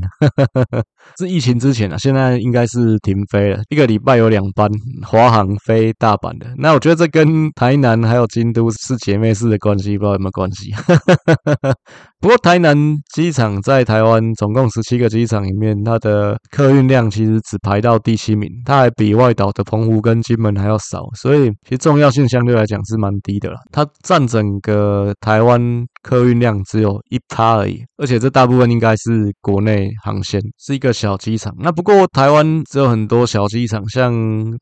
[1.17, 4.69] 是疫情之前啊，现在应该是停飞了，一个礼拜有两班
[5.01, 6.47] 华航飞大阪的。
[6.57, 10.73] 那我觉得这跟台南还有京都是姐妹市的关系，不知道有没有关系？
[12.25, 12.75] 不过台南
[13.13, 23.57] 机场在台湾总共十七个机场里面，它的客运量其实只排到第七名，它还比外岛的澎湖跟金门还要少，所以其实重要性相对来讲是蛮低的啦。
[23.71, 31.51] 它占整个台湾客运量只有一趴而已，而且这大部分应该是国内航线，是一个小机场。
[31.59, 34.13] 那不过台湾只有很多小机场，像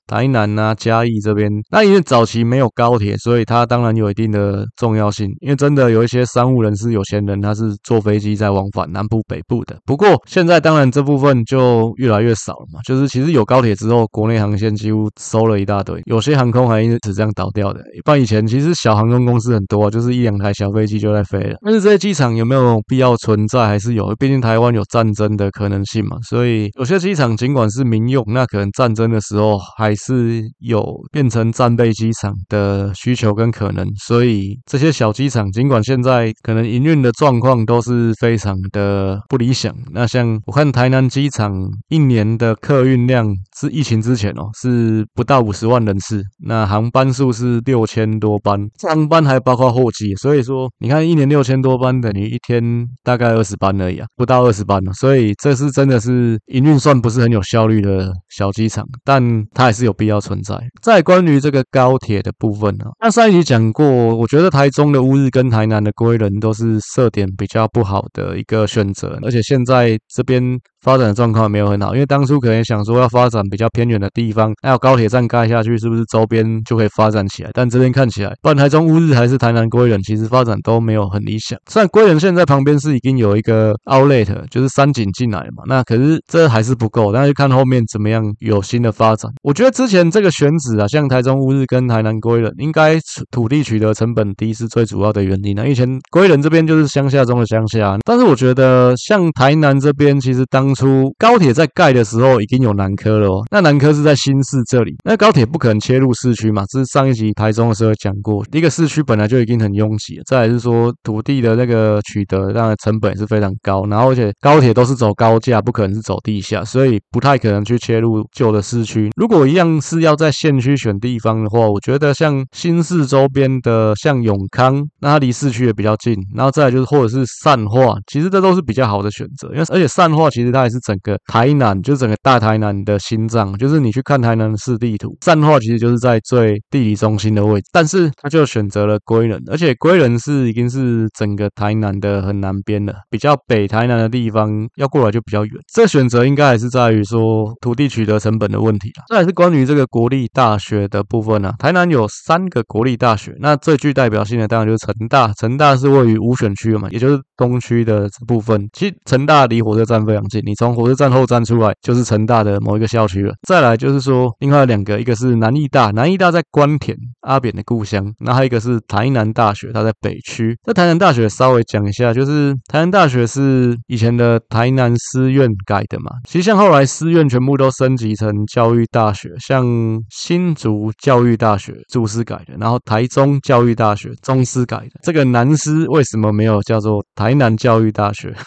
[0.07, 5.27] 台南啊、嘉义这边，那因为早期没有高铁，所以它当然有一定的重要性。
[5.41, 9.77] 因为真的有一些商务人士、有钱人，他是坐飞机在往返南部、北部的。
[9.85, 17.81] 不过现在当然这部分就越来越少了嘛，就是其实有高铁之后，国内航线几乎收了一大堆，有些航空还因此这样倒掉的。
[17.97, 21.57] 一般以前其实小航空公司很多，啊就是一两台小飞机就在飞了。
[21.65, 23.67] 但是这些机场有没有必要存在？
[23.67, 26.17] 还是有，毕竟台湾有战争的可能性嘛。
[26.29, 33.85] 所以有些机场尽管是民用，那可能战争的时候还是有变成战备机场的需求跟可能。
[34.05, 39.73] 所以这些小机场尽管现在可能营运的状况都是非常的不理想。
[39.91, 41.51] 那像我看台南机场
[41.89, 43.25] 一年的客运量
[43.57, 59.21] 是疫情之前哦，是不到五十万人次，那航班数是六千多班，航班还包括货机，所以说你看一年六千多班等于一天大概二十班而已啊，不到二十班，所以这是真的是营运算不是很有效率的小机场，但
[59.53, 60.57] 它还是有必要存在。
[60.81, 70.59] 在关于这个高铁的部分呢，那上一集讲过，我觉得台中的乌日跟台南的归仁都是设点比较不好的一个选择，而且现在这边。
[70.83, 77.49] 发展的状况没有很好，因为当初可能想说要发展比较偏远的地方，还有高铁站盖下去，是不是周边就可以发展起来？
[77.53, 81.57] 但这边看起来，不管台中乌日还是台南归仁，其实发展都没有很理想。
[81.69, 89.31] 虽然归仁现在旁边是已经有一个 outlet，就是三井进来嘛，那可是这还是不够，那就看后面怎么样有新的发展。
[89.41, 92.97] 我觉得之前这个选址啊，像台中乌日跟台南归仁，应该
[93.31, 95.65] 土地取得成本低是最主要的原因啊。
[95.65, 119.09] 以前归仁这边就是乡下中的乡下，但是我觉得像台南这边，其实当初高铁在盖的时候已经有南科了哦，那南科是在新市这里，那高铁不可能切入市区嘛，这是上一集台中的时候讲过，一个市区本来就已经很拥挤了，再来是说土地的那个取得，当然成本也是非常高，然后而且高铁都是走高架，不可能是走地下，所以不太可能去切入旧的市区。
[119.15, 130.97] 如果一样是要在县区选地方的话，我觉得像新市周边的像永康，那它离市区也比较近，然后再来就是或者是善化，其实这都是比较好的选择，因为而且善化其实它还是整。
[131.03, 145.53] 个台南就是整个大台南的心脏，就是你去看台南市地图，善化其实就是在最地理中心的位置，但是他就选择了归仁，而且归仁是已经是整个台南的很南边了，比较北台南的地方要过来就比较远。
[145.73, 149.03] 这选择应该还是在于说土地取得成本的问题了。
[149.09, 151.53] 这还是关于这个国立大学的部分啊。
[151.59, 158.69] 台南有三个国立大学，那最具代表性的当然就是成大，成大是位于五选区的嘛，也就是东区的这部分。
[158.71, 163.33] 其实成大离火车站非常近，你从火车站后站出来就是成大的某一个校区了。
[163.47, 170.57] 再来就是说，另外两个，一个是南艺大，南艺大在官田阿扁的故乡，那还有一个是台南大学，它在北区。
[170.63, 176.11] 这台南大学稍微讲一下，就是台南大学是以前的台南师院改的嘛。
[176.27, 179.65] 其实像后来师院全部都升级成教育大学，像
[180.09, 184.99] 新竹教育大学竹师改的，然后台中教育大学中师改的。
[185.03, 188.33] 这个南师为什么没有叫做台南教育大学？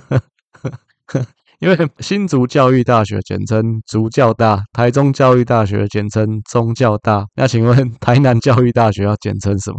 [1.58, 7.24] 因为新竹教育大学简称竹教大，台中教育大学简称中教大。
[7.34, 9.78] 那请问台南教育大学要简称什么？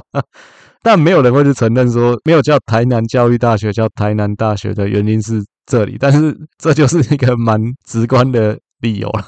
[0.82, 9.24] 但没有人会去承认说没有叫台南教育大学叫台南大学的原因是这里，但是这就是一个蛮直观的理由了。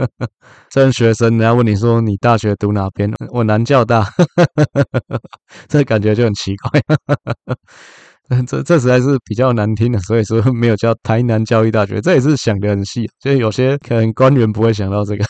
[0.72, 3.12] 趁学生人家问你说你大学读哪边？
[3.30, 4.08] 我南教大，
[5.68, 6.80] 这感觉就很奇怪。
[8.46, 15.24] 这这实在是比较难听的，所以说 没有叫台南教育大学，这也是想得很细，所以有些可能官员不会想到这个。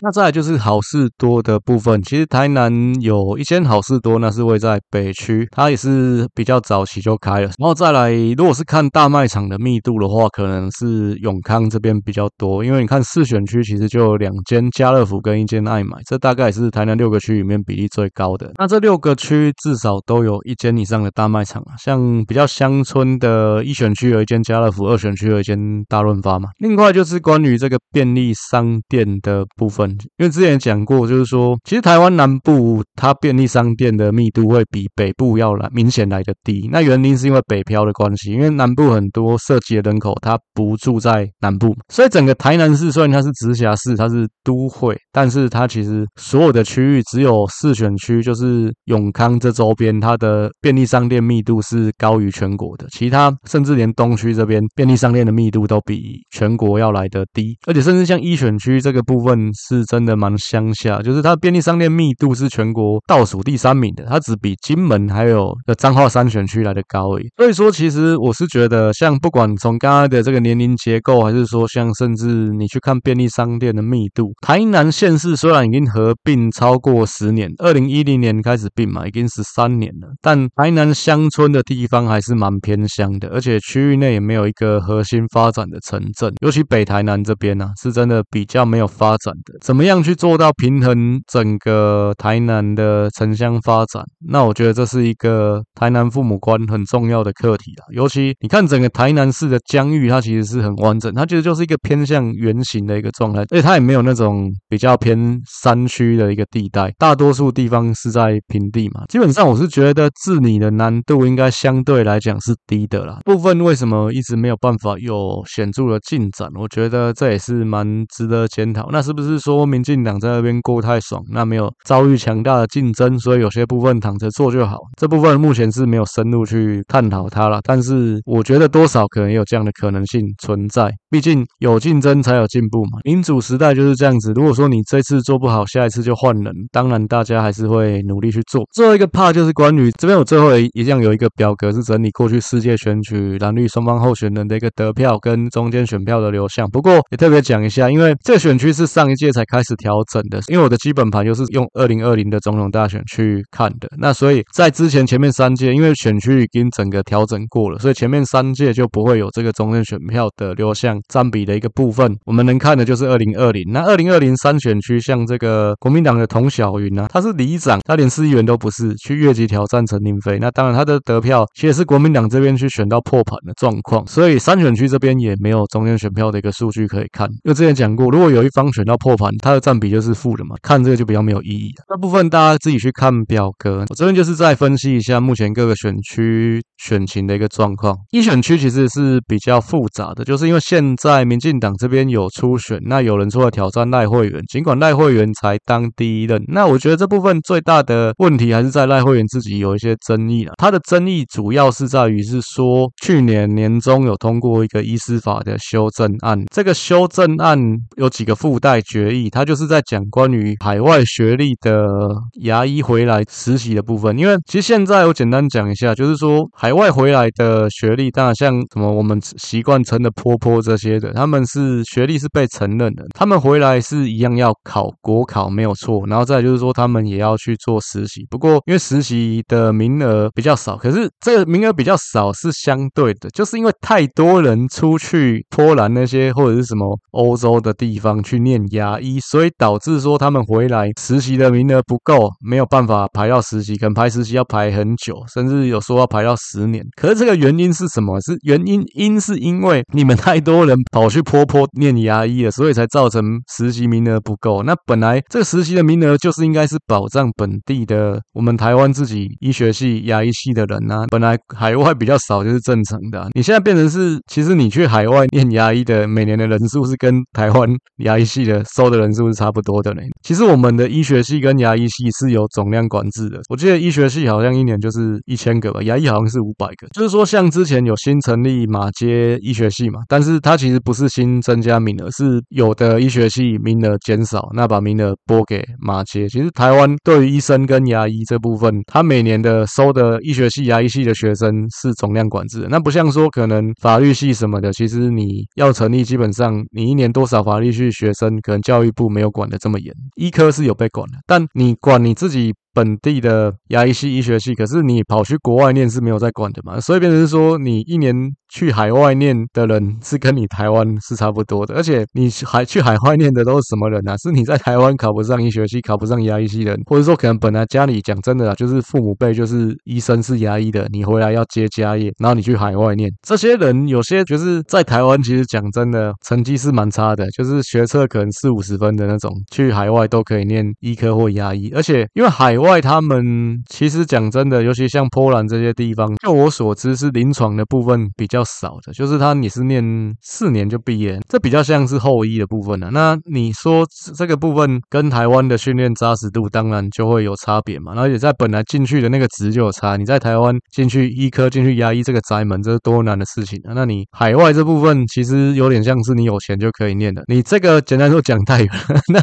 [0.00, 7.50] 那再来就是好事多的部分，其实台南有一间好事多，那是位在北区，它也是比较早期就开了。
[7.58, 18.52] 然后再来，如果是看大卖场的密度的话，可能是永康这边比较多，因为你看四选区其实就有两间家乐福跟一间爱买，这大概也是台南六个区里面比例最高的。
[18.58, 26.48] 那这六个区至少都有一间以上的大卖场啊，像比较乡村的一选区有一间家乐福，二选区有一间大润发嘛。
[26.58, 29.88] 另外就是关于这个便利商店的部分。
[30.18, 36.68] 因为之前讲过，就是说，其实台湾南部它便利商店的密度会比北部要来明显来的低。
[36.72, 52.86] 那原因是因为北漂的关系，因为南部很多涉及的人口它不住在南部，所以整个台南市虽然它是直辖市，它是都会，但是它其实所有的区域只有四选区，就是永康这周边，它的便利商店密度是高于全国的。
[52.90, 59.50] 其他甚至连东区这边便利商店的密度都比全国要来的低，而且甚至像一选区这个部分。
[59.68, 67.26] 是真的蛮乡下，就是它便利商店密度是全国倒数第三名的，它只比金门还有的彰化三选区来的高而已。
[67.36, 94.02] 所以说，其实我是觉得，像不管从刚刚的这个年龄结构，还是说像甚至你去看便利商店的密度，台南县市虽然已经合并超过十年，二零一零年开始并嘛，已经十三年了，但台南乡村的地方还是蛮偏乡的，而且区域内也没有一个核心发展的城镇，尤其北台南这边呢、啊，是真的比较没有发展怎么样去做到平衡整个台南的城乡发展？
[94.28, 97.82] 那我觉得这是一个台南父母官很重要的课题啊。
[97.92, 109.04] 尤其你看整个台南市的疆域，它其实是很完整，它其实就是一个偏向圆形的一个状态，而且它也没有那种比较偏山区的一个地带，大多数地方是在平地嘛。
[109.08, 113.18] 基本上我是觉得治理的难度应该相对来讲是低的啦。
[113.24, 116.48] 部分为什么一直没有办法有显著的进展？
[116.54, 118.88] 我觉得这也是蛮值得检讨。
[118.92, 124.76] 那是不是说民进党在那边过太爽，那没有遭遇强大的竞争，所以有些部分躺着做就好？
[124.96, 127.60] 这部分目前是没有深入去探讨它了。
[127.64, 130.92] 但是我觉得多少可能有这样的可能性存在。
[131.10, 133.00] 毕竟有竞争才有进步嘛。
[133.04, 134.32] 民主时代就是这样子。
[134.32, 138.62] 如果说你这次做不好，下一次就换人，当然大家还是会努力去做。
[138.72, 146.68] 最后一个怕就是关于这边，我最后一一样有一个表格是整理过去世界选举蓝绿双方候选人的一个得票跟中间选票的流向。
[146.70, 153.88] 不过也特别讲一下，因为这个选区是上一届才开始调整的，因为我的基本盘又是用二零二零的总统大选去看的。
[153.98, 162.14] 那所以在之前前面三届，因为选区已经整个调整过了，所以前面三届就不会有这个中间选票的流向占比的一个部分。
[162.24, 163.62] 我们能看的就是二零二零。
[163.72, 170.38] 那二零二零三选区，像这个国民党的童小云啊，他是里长，他连市议员都不是，去越级挑战陈亭妃。
[170.38, 177.28] 那当然他的得票其实是国民党这边去选到破盘的状况，所以三选区这边也没有中间选票的一个数据可以看。
[177.44, 181.70] 因为之前讲过，如果有一方选到破盘，它的占比就是负的嘛，看这个就比较没有意义。
[181.88, 187.94] 这部分大家自己去看表格，我这边就是再分析一下目前各个选区选情的一个状况。
[188.10, 200.54] 一选区其实是比较复杂的，就是因为现在民进党这边有初选，那有人出来挑战赖慧媛，尽管赖慧媛才当第一任，那我觉得这部分最大的问题还是在赖慧媛自己有一些争议了。
[200.56, 207.58] 他的争议主要是在于是说，去年年中有通过一个医师法的修正案，这个修正案
[207.96, 212.08] 有几个附带决所以他就是在讲关于海外学历的
[212.42, 214.16] 牙医回来实习的部分。
[214.16, 246.84] 因为其实现在我简单讲一下，就是说海外回来的学历，当然像什么我们习惯称的坡坡这些的，他们是学历是被承认的，他们回来是一样要考国考没有错，然后再就是说他们也要去做实习，不过因为实习的名额比较少，可是这个名额比较少是相对的，就是因为太多人出去波兰那些或者是什么欧洲的地方去念牙一，所以导致说他们回来实习的名额不够，没有办法排到实习，可能排实习要排很久，甚至有说要排到十年。
[246.96, 248.20] 可是这个原因是什么？
[248.20, 254.62] 是原因因是因为你们太多人跑去坡坡念牙医了，所以才造成实习名额不够。
[254.62, 263.28] 那本来这个实习的名额就是应该是保障本地的我们台湾自己医学系、牙医系的人啊，本来海外比较少就是正常的。
[263.34, 270.00] 你现在变成是，其实你去海外念牙医的每年的人数是跟台湾牙医系的收的人数是差不多的呢。
[270.22, 276.86] 其实我们的医学系跟牙医系是有总量管制的，我记得医学系好像一年就是一千个吧，牙医好像是五百个。
[276.94, 286.26] 就是说，像之前有新成立马街医学系嘛，但是它其实不是新增加名额，是有的医学系名额减少，那把名额拨给马街。
[286.28, 302.54] 其实台湾对于医生跟牙医这部分，他每年的收的医学系、牙医系的学生是总量管制的，那不像说可能法律系什么的，其实你要成立，基本上你一年多少法律系学生，可能教育部没有管得这么严，医科是有被管的，但你管你自己。
[302.72, 308.14] 本地的牙医系、医学系，可是你跑去国外念是没有在管的嘛，所以变成是说，你一年
[308.52, 314.16] 去海外念的人是跟你台湾是差不多的，而且你还去海外念的都是什么人啊？
[314.16, 339.82] 是你在台湾考不上医学系、考不上牙医系的人，或者说可能本来家里讲真的啊，就是父母辈就是医生是牙医的，你回来要接家业，然后你去海外念，这些人有些就是在台湾其实讲真的成绩是蛮差的，就是学测可能四五十分的那种，去海外都可以念医科或牙医，而且因为海外他们其实讲真的，尤其像波兰这些地方，就我所知是临床的部分比较较少的，就是他你是念
[340.22, 342.90] 四年就毕业，这比较像是后医的部分了、啊。
[342.92, 343.86] 那你说
[344.16, 347.92] 这个部分跟台湾的训练扎实度，当然就会有差别嘛。
[347.96, 353.72] 而且在本来进去的那个值就有差，你在台湾进去医科进去牙医这个宅门，这是多难的事情啊。
[353.74, 359.00] 那你海外这部分其实有点像是你有钱就可以念的，你这个简单说讲太远了。
[359.12, 359.20] 那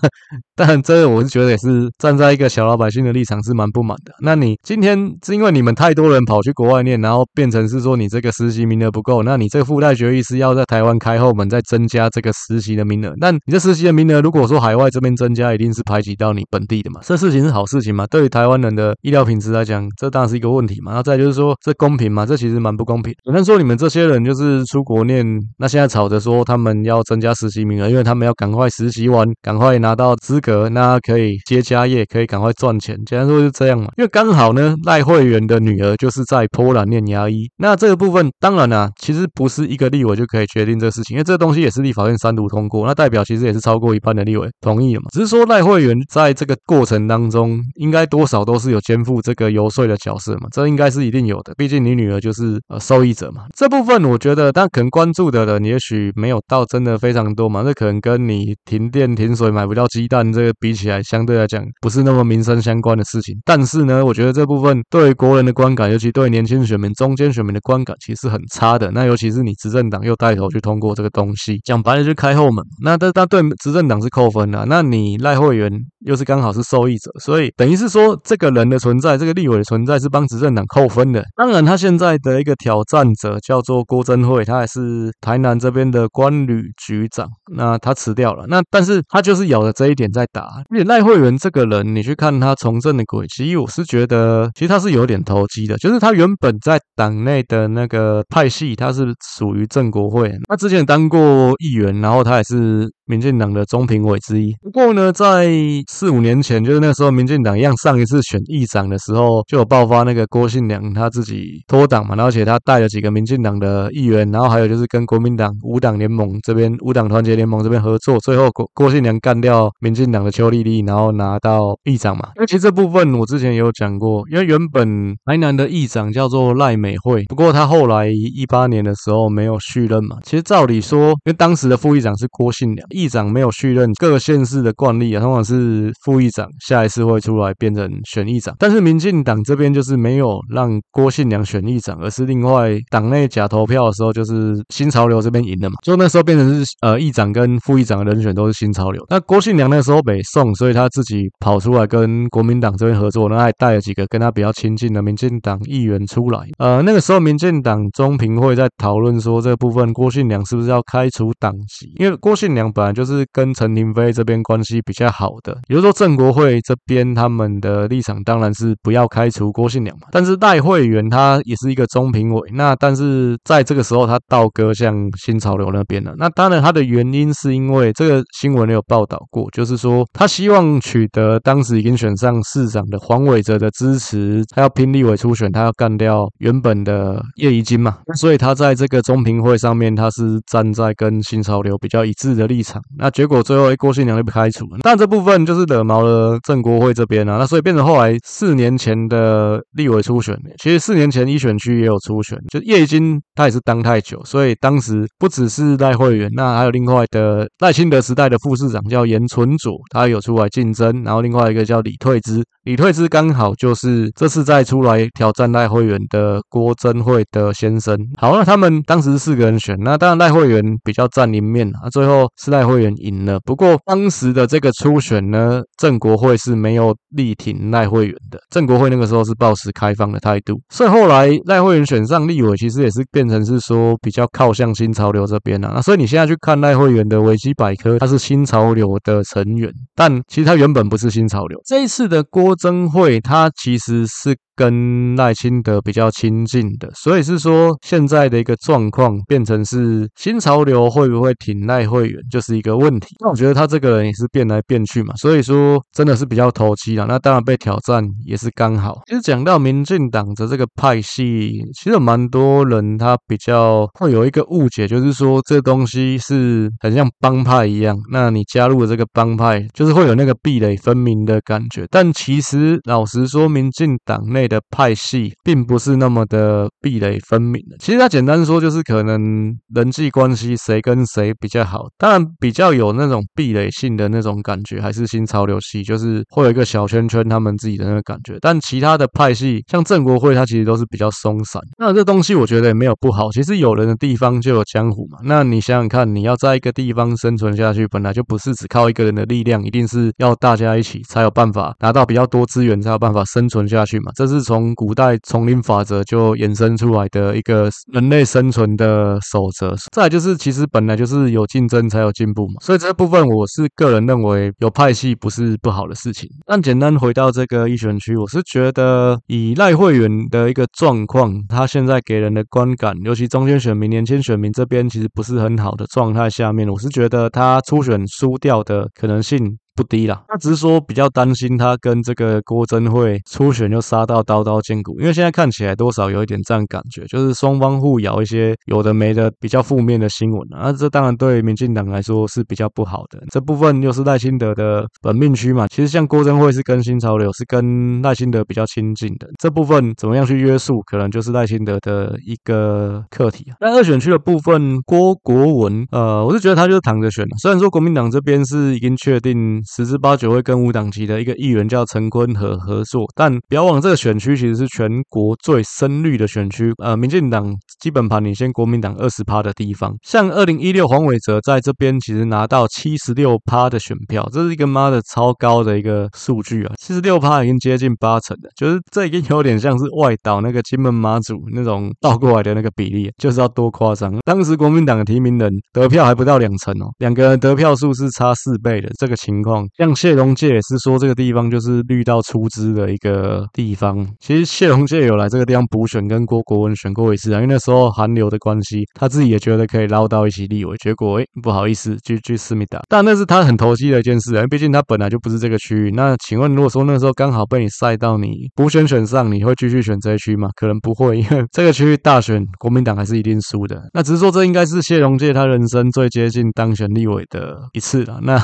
[0.55, 4.13] 当然这个我是觉得也是站在一个小老百姓的立场是蛮不满的。
[4.21, 13.13] 那你今天是因为你们太多人跑去国外念，然后变成是说你这个实习名额不够，那你这个附带决议是要在台湾开后门再增加这个实习的名额。
[13.17, 16.99] 那你这实习的名额如果说海外这边增加，一定是排挤到你本地的嘛？
[17.03, 18.05] 这事情是好事情嘛？
[18.07, 20.91] 对于台湾人的医疗品质来讲，这当然是一个问题嘛。
[20.91, 22.25] 然后再就是说，这公平嘛？
[22.25, 23.13] 这其实蛮不公平。
[23.23, 25.25] 有人说你们这些人就是出国念，
[25.57, 32.97] 那现在吵着说他们要增加实习名额，因为他们要赶快实习完，赶快拿到资格，那可以接家业，可以赶快赚钱。
[33.05, 33.87] 简单说就这样嘛？
[33.97, 37.47] 因为刚好呢，赖慧媛的女儿就是在波兰念牙医。
[37.57, 45.09] 那这个部分当然啊，其实不是一个立委就可以决定这个事情，因为这个东西也是立法院三读通过，那代表其实也是超过一半的立委同意了嘛。
[45.11, 51.53] 只是说赖慧媛在这个过程当中，应该多少都是有肩负这个游说的角色嘛，这应该是一定有的。
[51.57, 53.43] 毕竟你女儿就是呃受益者嘛。
[53.55, 57.63] 这部分我觉得，但可能关注的人也许没有到真的非常多嘛。
[57.63, 63.35] 这可能跟你停电停水买不到鸡蛋这个比起来，相对来讲不是那么民生相关的事情。
[63.45, 68.86] 但是呢，我觉得这部分对国人的观感，尤其对年轻选民、中间选民的观感，其实很差的。
[68.91, 72.63] 那尤其是你执政党又带头去通过这个东西，讲白了就开后门。
[72.83, 74.65] 那这那对执政党是扣分的。
[74.67, 75.71] 那你赖慧媛
[76.05, 81.23] 又是刚好是受益者，所以等于是说，这个人的存在，这个立委的存在是帮执政党扣分的。
[81.35, 87.27] 当然，他现在的一个挑战者叫做郭增惠，他也是台南这边的关旅局长。
[87.55, 90.47] 那他辞掉了，那但是他就是咬着这一点在打。
[90.69, 102.89] 而且赖慧媛这个人，你去看他从政的轨迹，我是觉得其实他是有点投机的，就是他原本在党内的那个派系，他是属于郑国会，他之前当过议员，然后他也是。
[103.07, 104.53] 民进党的中评委之一。
[104.61, 105.49] 不过呢，在
[105.89, 122.29] 四五年前，就是那时候，民进党一样上一次选议长的时候，就有爆发那个郭信良他自己脱党嘛，而且他带了几个民进党的议员，然后还有就是跟国民党五党联盟这边五党团结联盟这边合作，最后郭郭信良干掉民进党的邱丽丽，然后拿到议长嘛。
[122.35, 130.17] 那其实这部分我之前也有讲过，因为原本台南的议长叫做赖美惠，不过他后来一八年的时候没有续任嘛。
[130.23, 132.87] 其实照理说，因为当时的副议长是郭信良。
[132.97, 138.55] 议长没有续任，各县市的惯例啊，通常是副议长下一次会出来变成选议长。
[138.57, 145.75] 但是民进党这边就是没有让郭信良选议长，而是另外党内假投票的时候，就是新潮流这边赢了嘛。
[145.83, 149.05] 就那时候变成是呃议长跟副议长的人选都是新潮流。
[149.11, 156.39] 那郭信良那时候北宋，所以他自己跑出来跟国民党这边合作，那还带了几个跟他比较亲近的民进党议员出来。
[156.57, 162.86] 呃，那个时候民进党中评会在讨论说这个部分郭信良是不是要开除党籍，因为郭信良本来。
[162.93, 192.76] 就是跟陈亭妃这边关系比较好的，比如说郑国会这边他们的立场当然是不要开除郭信良嘛，但是赖慧媛他也是一个中评委，那但是在这个时候他倒戈向新潮流那边了，那当然他的原因是因为这个新闻有报道过，就是说他希望取得当时已经选上市长的黄伟哲的支持，他要拼立委初选，他要干掉原本的叶宜津嘛，所以他在这个中评会上面他是站在跟新潮流比较一致的立场。
[192.97, 194.77] 那结果最后，郭信良就被开除了。
[194.81, 197.37] 但这部分就是惹毛了郑国会这边啊。
[197.37, 211.03] 那所以变成后来四年前的立委初选，其实四年前一选区也有初选，就叶金他也是当太久，所以当时不只是赖慧媛，那还有另外的赖清德时代的副市长叫颜纯佐，他有出来竞争。
[211.03, 217.97] 然后另外一个叫李退之，李退之刚好就是这次再出来挑战赖慧媛的郭增惠的先生。
[218.19, 221.89] 好，那他们当时四个人选，那当然赖慧媛比较占赢面啊。
[221.89, 222.66] 最后是赖。
[222.67, 228.39] 会员赢了，不过当时的这个初选呢，郑国会是没有力挺赖慧媛的。
[228.51, 235.71] 郑国会那个时候是抱持开放的态度，所以后来赖慧媛选上立委，其实也是变成是说比较靠向新潮流这边啊。
[235.75, 241.57] 那所以你现在去看赖慧媛的维基百科，他是新潮流的成员，但其实他原本不是新潮流。
[241.65, 244.35] 这一次的郭增惠，他其实是。
[244.57, 253.15] 跟赖清德比较亲近的，所以是说现在的一个状况变成是新潮流会不会挺赖慧媛，就是一个问题。
[253.19, 257.05] 那我觉得他这个人也是变来变去嘛，所以说真的是比较投机了。
[257.07, 258.99] 那当然被挑战也是刚好。
[259.05, 271.85] 其实讲到民进党的这个派系，其实蛮多人他比较会有一个误解，就是说这东西是很像帮派一样，那你加入了这个帮派，就是会有那个壁垒分明的感觉。
[271.91, 274.46] 但其实老实说，民进党内。
[274.47, 277.77] 的派系并不是那么的壁垒分明的。
[277.79, 288.37] 其实他简单说就是可能人际关系谁跟谁比较好，当然比较有那种壁垒性的那种感觉，还是新潮流系，就是会有一个小圈圈他们自己的那个感觉。
[288.41, 291.61] 但其他的派系像郑国会，它其实都是比较松散。
[291.77, 295.17] 那这东西我觉得也没有不好，其实有人的地方就有江湖嘛。
[295.23, 304.11] 那你想想看，你要在一个地方生存下去，本来就不是只靠一个人的力量，一定是要大家一起才有办法拿到比较多资源，才有办法生存下去嘛。
[304.15, 309.75] 这是从古代丛林法则就衍生出来的一个人类生存的守则。
[309.91, 312.55] 再来就是，其实本来就是有竞争才有进步嘛。
[312.61, 316.29] 所以这部分我是个人认为有派系不是不好的事情。
[316.45, 343.21] 但简单回到这个一选区，我是觉得以赖慧远的一个状况，他现在给人的观感，尤其中间选民、年轻选民这边其实不是很好的状态下面，我是觉得他初选输掉的可能性不低啦，他只是说比较担心他跟这个郭珍惠初选就杀到刀刀见骨，因为现在看起来多少有一点这样感觉，就是双方互咬一些有的没的比较负面的新闻啊，那这当然对民进党来说是比较不好的。
[343.31, 353.57] 这部分又是赖清德的本命区嘛，其实像郭珍惠是跟新潮流是跟赖清德比较亲近的，这部分怎么样去约束，可能就是赖清德的一个课题啊。
[353.61, 359.61] 那二选区的部分，郭国文，呃，我是觉得他就是躺着选的，虽然说国民党这边是已经确定。
[359.67, 369.93] 十之八九会跟无党籍的一个议员叫陈坤和合作，但不要忘了这个选区其实是全国最深绿的选区，呃，民进党基本盘领先国民党二十趴的地方。
[370.03, 376.73] 像二零一六黄伟哲在这边其实拿到七十六趴的选票，这是一个妈的超高的一个数据啊！
[376.79, 384.17] 七十六趴已经接近八成了，就是这已经有点像是外岛那个金门马祖那种倒过来的那个比例，就是要多夸张。
[384.23, 389.56] 当时国民党的提名人得票还不到两成哦，两个人得票数是差四倍的这个情况。
[389.77, 394.05] 像谢龙介也是说，这个地方就是绿到出汁的一个地方。
[394.19, 400.75] 其实谢龙介有来这个地方补选，跟郭国文选过一次啊，因为那时候韩流的关系，他自己也觉得可以捞到一席立委。
[400.77, 402.81] 结果诶，不好意思，去去思密达。
[402.89, 405.91] 但那是他很投机的一件事啊，因为毕竟他本来就不是这个区域。
[405.91, 410.49] 那请问，如果说那时候刚好被你赛到你补选选上，你会继续选这一区吗？
[410.55, 413.81] 可能不会，因为这个区域大选国民党还是一定输的。
[413.93, 418.19] 那只是说，这应该是谢龙介他人生最接近当选立委的一次了。
[418.21, 418.37] 那。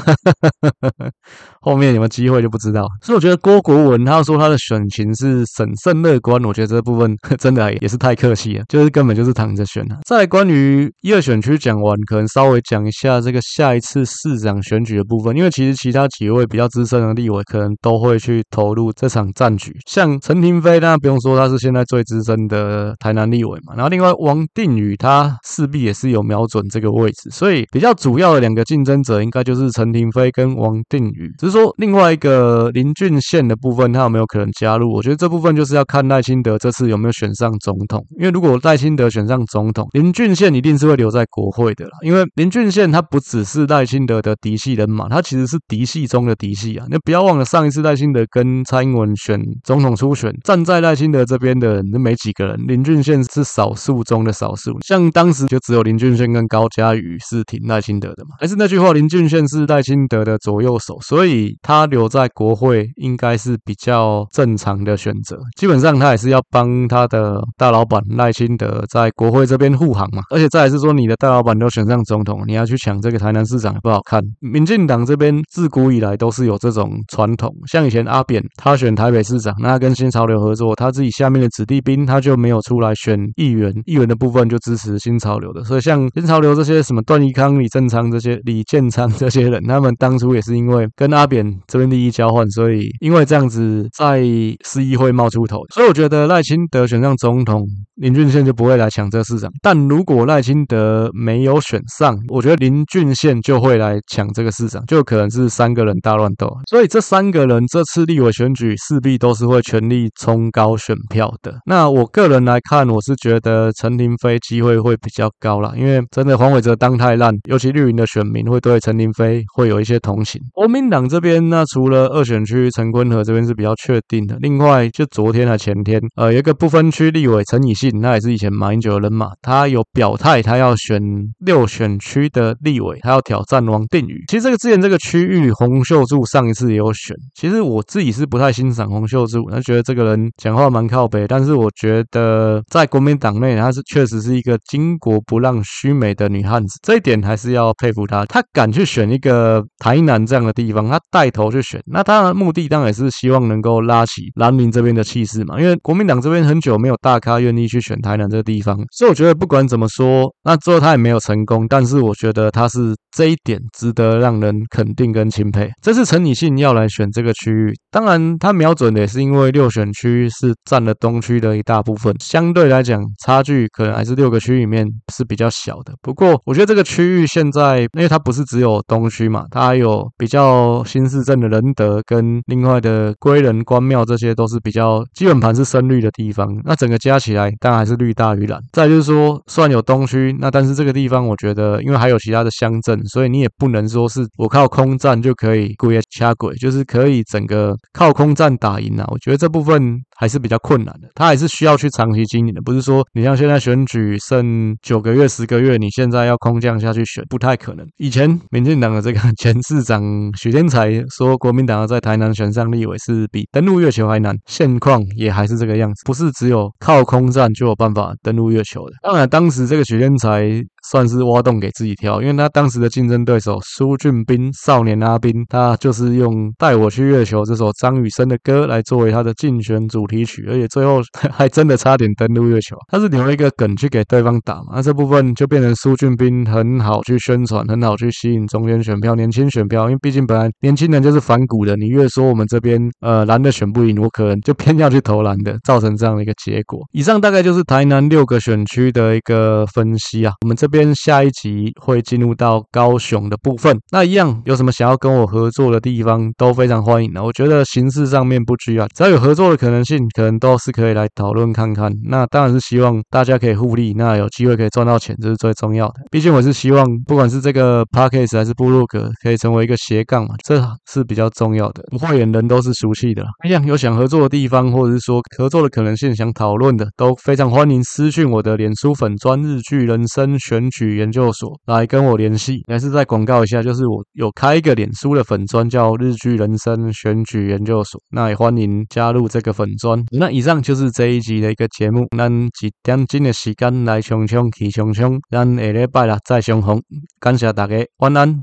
[1.62, 9.98] 后面有没有机会就不知道，所以我觉得郭国文他说他的选情是审慎乐观，我觉得这部分真的也是太客气了，就是根本就是躺着选了。
[10.06, 31.34] 再来关于一二选区讲完，可能稍微讲一下这个下一次市长选举的部分，因为其实其他几位比较资深的立委可能都会去投入这场战局，像陈廷飞，当然不用说他是现在最资深的台南立委嘛，然后另外王定宇他势必也是有瞄准这个位置，所以比较主要的两个竞争者应该就是陈廷飞跟王定宇。
[31.40, 34.94] 只是说另外一个林俊宪的部分，他有没有可能加入？
[34.94, 38.06] 我觉得这部分就是要看赖清德这次有没有选上总统。
[38.20, 41.92] 因为如果赖清德选上总统，林俊宪一定是会留在国会的啦。
[42.04, 46.86] 因为林俊宪他不只是赖清德的嫡系人马，他其实是嫡系中的嫡系啊。
[46.90, 54.78] 那不要忘了上一次赖清德跟蔡英文选总统初选，站在赖清德这边的人都没几个人，林俊宪是少数中的少数。
[54.86, 58.36] 像当时就只有林俊宪跟高嘉瑜是挺赖清德的嘛。
[58.40, 61.44] 还是那句话，林俊宪是赖清德的左右手，所以。
[61.62, 70.22] 他留在国会应该是比较正常的选择，基本上他也是要帮他的大老板赖清德在国会这边护航嘛。
[70.30, 74.22] 而且再来是说，你的大老板都选上总统，你要去抢这个台南市长也不好看。
[74.40, 85.64] 民进党这边自古以来都是有这种传统，像以前阿扁他选台北市长，那跟新潮流合作，他自己下面的子弟兵他就没有出来选议员，议员的部分就支持新潮流的。
[85.64, 91.44] 所以像新潮流这些什么段宜康、李正昌这些、李建昌这些人，他们当初也是因因为跟阿扁。
[91.68, 94.22] 这边利益交换，所以因为这样子在
[94.64, 99.50] 市议会冒出头，所以我觉得赖清德选上总统，林俊宪就不会来抢这个市长。
[99.62, 106.48] 但如果赖清德没有选上，我觉得林俊宪就会来抢这个市长，就可能是三个人大乱斗。
[106.70, 111.56] 所以这三个人这次立委选举势必都是会全力冲高选票的。
[111.66, 120.42] 那我个人来看，我是觉得陈亭妃机会会比较高啦，因为真的黄伟哲当太烂，尤其绿营的选民会对陈亭妃会有一些同情。
[120.54, 131.02] 国民党这边那除了二选区陈坤和这边是比较确定的，另外就昨天还前天，呃，有一个不分区立委陈以信，那也是以前马英九的人马，他有表态，他要选
[131.40, 134.24] 六选区的立委，他要挑战王定宇。
[134.28, 151.82] 其实这个之前这个区域洪秀柱上一次也有选，其实我自己是不太欣赏洪秀柱，他觉得这个人讲话蛮靠北，但是我觉得在国民党内，他是确实是一个巾帼不让须眉的女汉子，这一点还是要佩服他，他敢去选一个台南这样的地方，他带头去选。
[151.86, 155.60] 那当然目的当然也是希望能够拉起蓝宁这边的气势嘛。
[155.60, 161.68] 因为国民党这边很久没有大咖愿意去选台南这个地方，所以我觉得不管怎么说，那最后他也没有成功。
[161.68, 165.70] 但是我觉得他是这一点值得让人肯定跟钦佩。
[165.82, 175.94] 这次陈以信要来选这个区域，当然他瞄准的也是因为六选区是占了东区的一大部分，相对来讲差距可能还是六个区里面是比较小的。
[176.02, 186.60] 不过我觉得这个区域现在，因为它不是只有东区嘛，它还有比叫新市镇的仁德跟另外的归仁、关庙，这些都是比较基本盘是深绿的地方。
[186.64, 188.60] 那整个加起来，当然还是绿大于蓝。
[188.72, 199.06] 再就是说，虽然有东区，那但是这个地方我觉得，因为还有其他的乡镇，所以你也不能说是我靠空战就可以故意掐鬼，就是可以整个靠空战打赢啊。
[199.12, 200.02] 我觉得这部分。
[200.24, 207.86] 还是比较困难的，他还是需要去长期经营的，不是说你像现在选举剩九个月、十个月，你现在要空降下去选，不太可能。
[207.98, 210.02] 以前民进党的这个前市长
[210.40, 218.96] 许天才说，国民党要在台南选上立委是比登陆月球还难，现况也还是这个样子，不是只有靠空战就有办法登陆月球的。
[219.04, 220.64] 当然，当时这个许天才。
[220.90, 232.76] 算是挖洞给自己跳，因为他当时的竞争对手苏俊斌少年阿斌，他就是用《带我去月球》这首张雨生的歌来作为他的竞选主题曲，而且最后 还真的差点登陆月球。
[232.90, 246.80] 他是留了一个梗去给对方打嘛，那这部分就变成苏俊斌很好去宣传，很好去吸引中间选票、年轻选票，因为毕竟本来年轻人就是反骨的，你越说我们这边呃蓝的选不赢，我可能就偏要去投蓝的，造成这样的一个结果。
[246.92, 250.94] 以上大概就是台南六个选区的一个分析啊，我们这边。
[250.94, 257.22] 下一集会进入到高雄的部分，那一样有什么想要跟我合作的地方都非常欢迎的。
[257.22, 261.92] 我觉得形式上面不拘啊，只要有合作的可能性，可能都是可以来讨论看看。
[262.06, 265.96] 那当然是希望大家可以互利，那有机会可以赚到钱，这是最重要的。
[266.10, 271.84] 毕竟我是希望，不管是这个 Podcast 还是部落格，可以成为一个斜杠嘛，这是比较重要的。
[271.92, 273.26] 不会演人都是熟悉的。
[273.46, 280.84] 一样有想合作的地方，或者是说合作的可能性想讨论的，都非常欢迎私讯我的脸书粉专日剧人生选选。
[280.84, 290.04] 举研究所来跟我联系，还是再广告一下，就是我有开一个脸书的粉专，叫日剧人生选举研究所，那也欢迎加入这个粉专。
[290.12, 296.82] 那以上就是这一集的一个节目，咱一点钟的时间来冲冲去冲冲，咱下礼拜啦再相逢，
[297.20, 298.42] 感谢大家，晚安。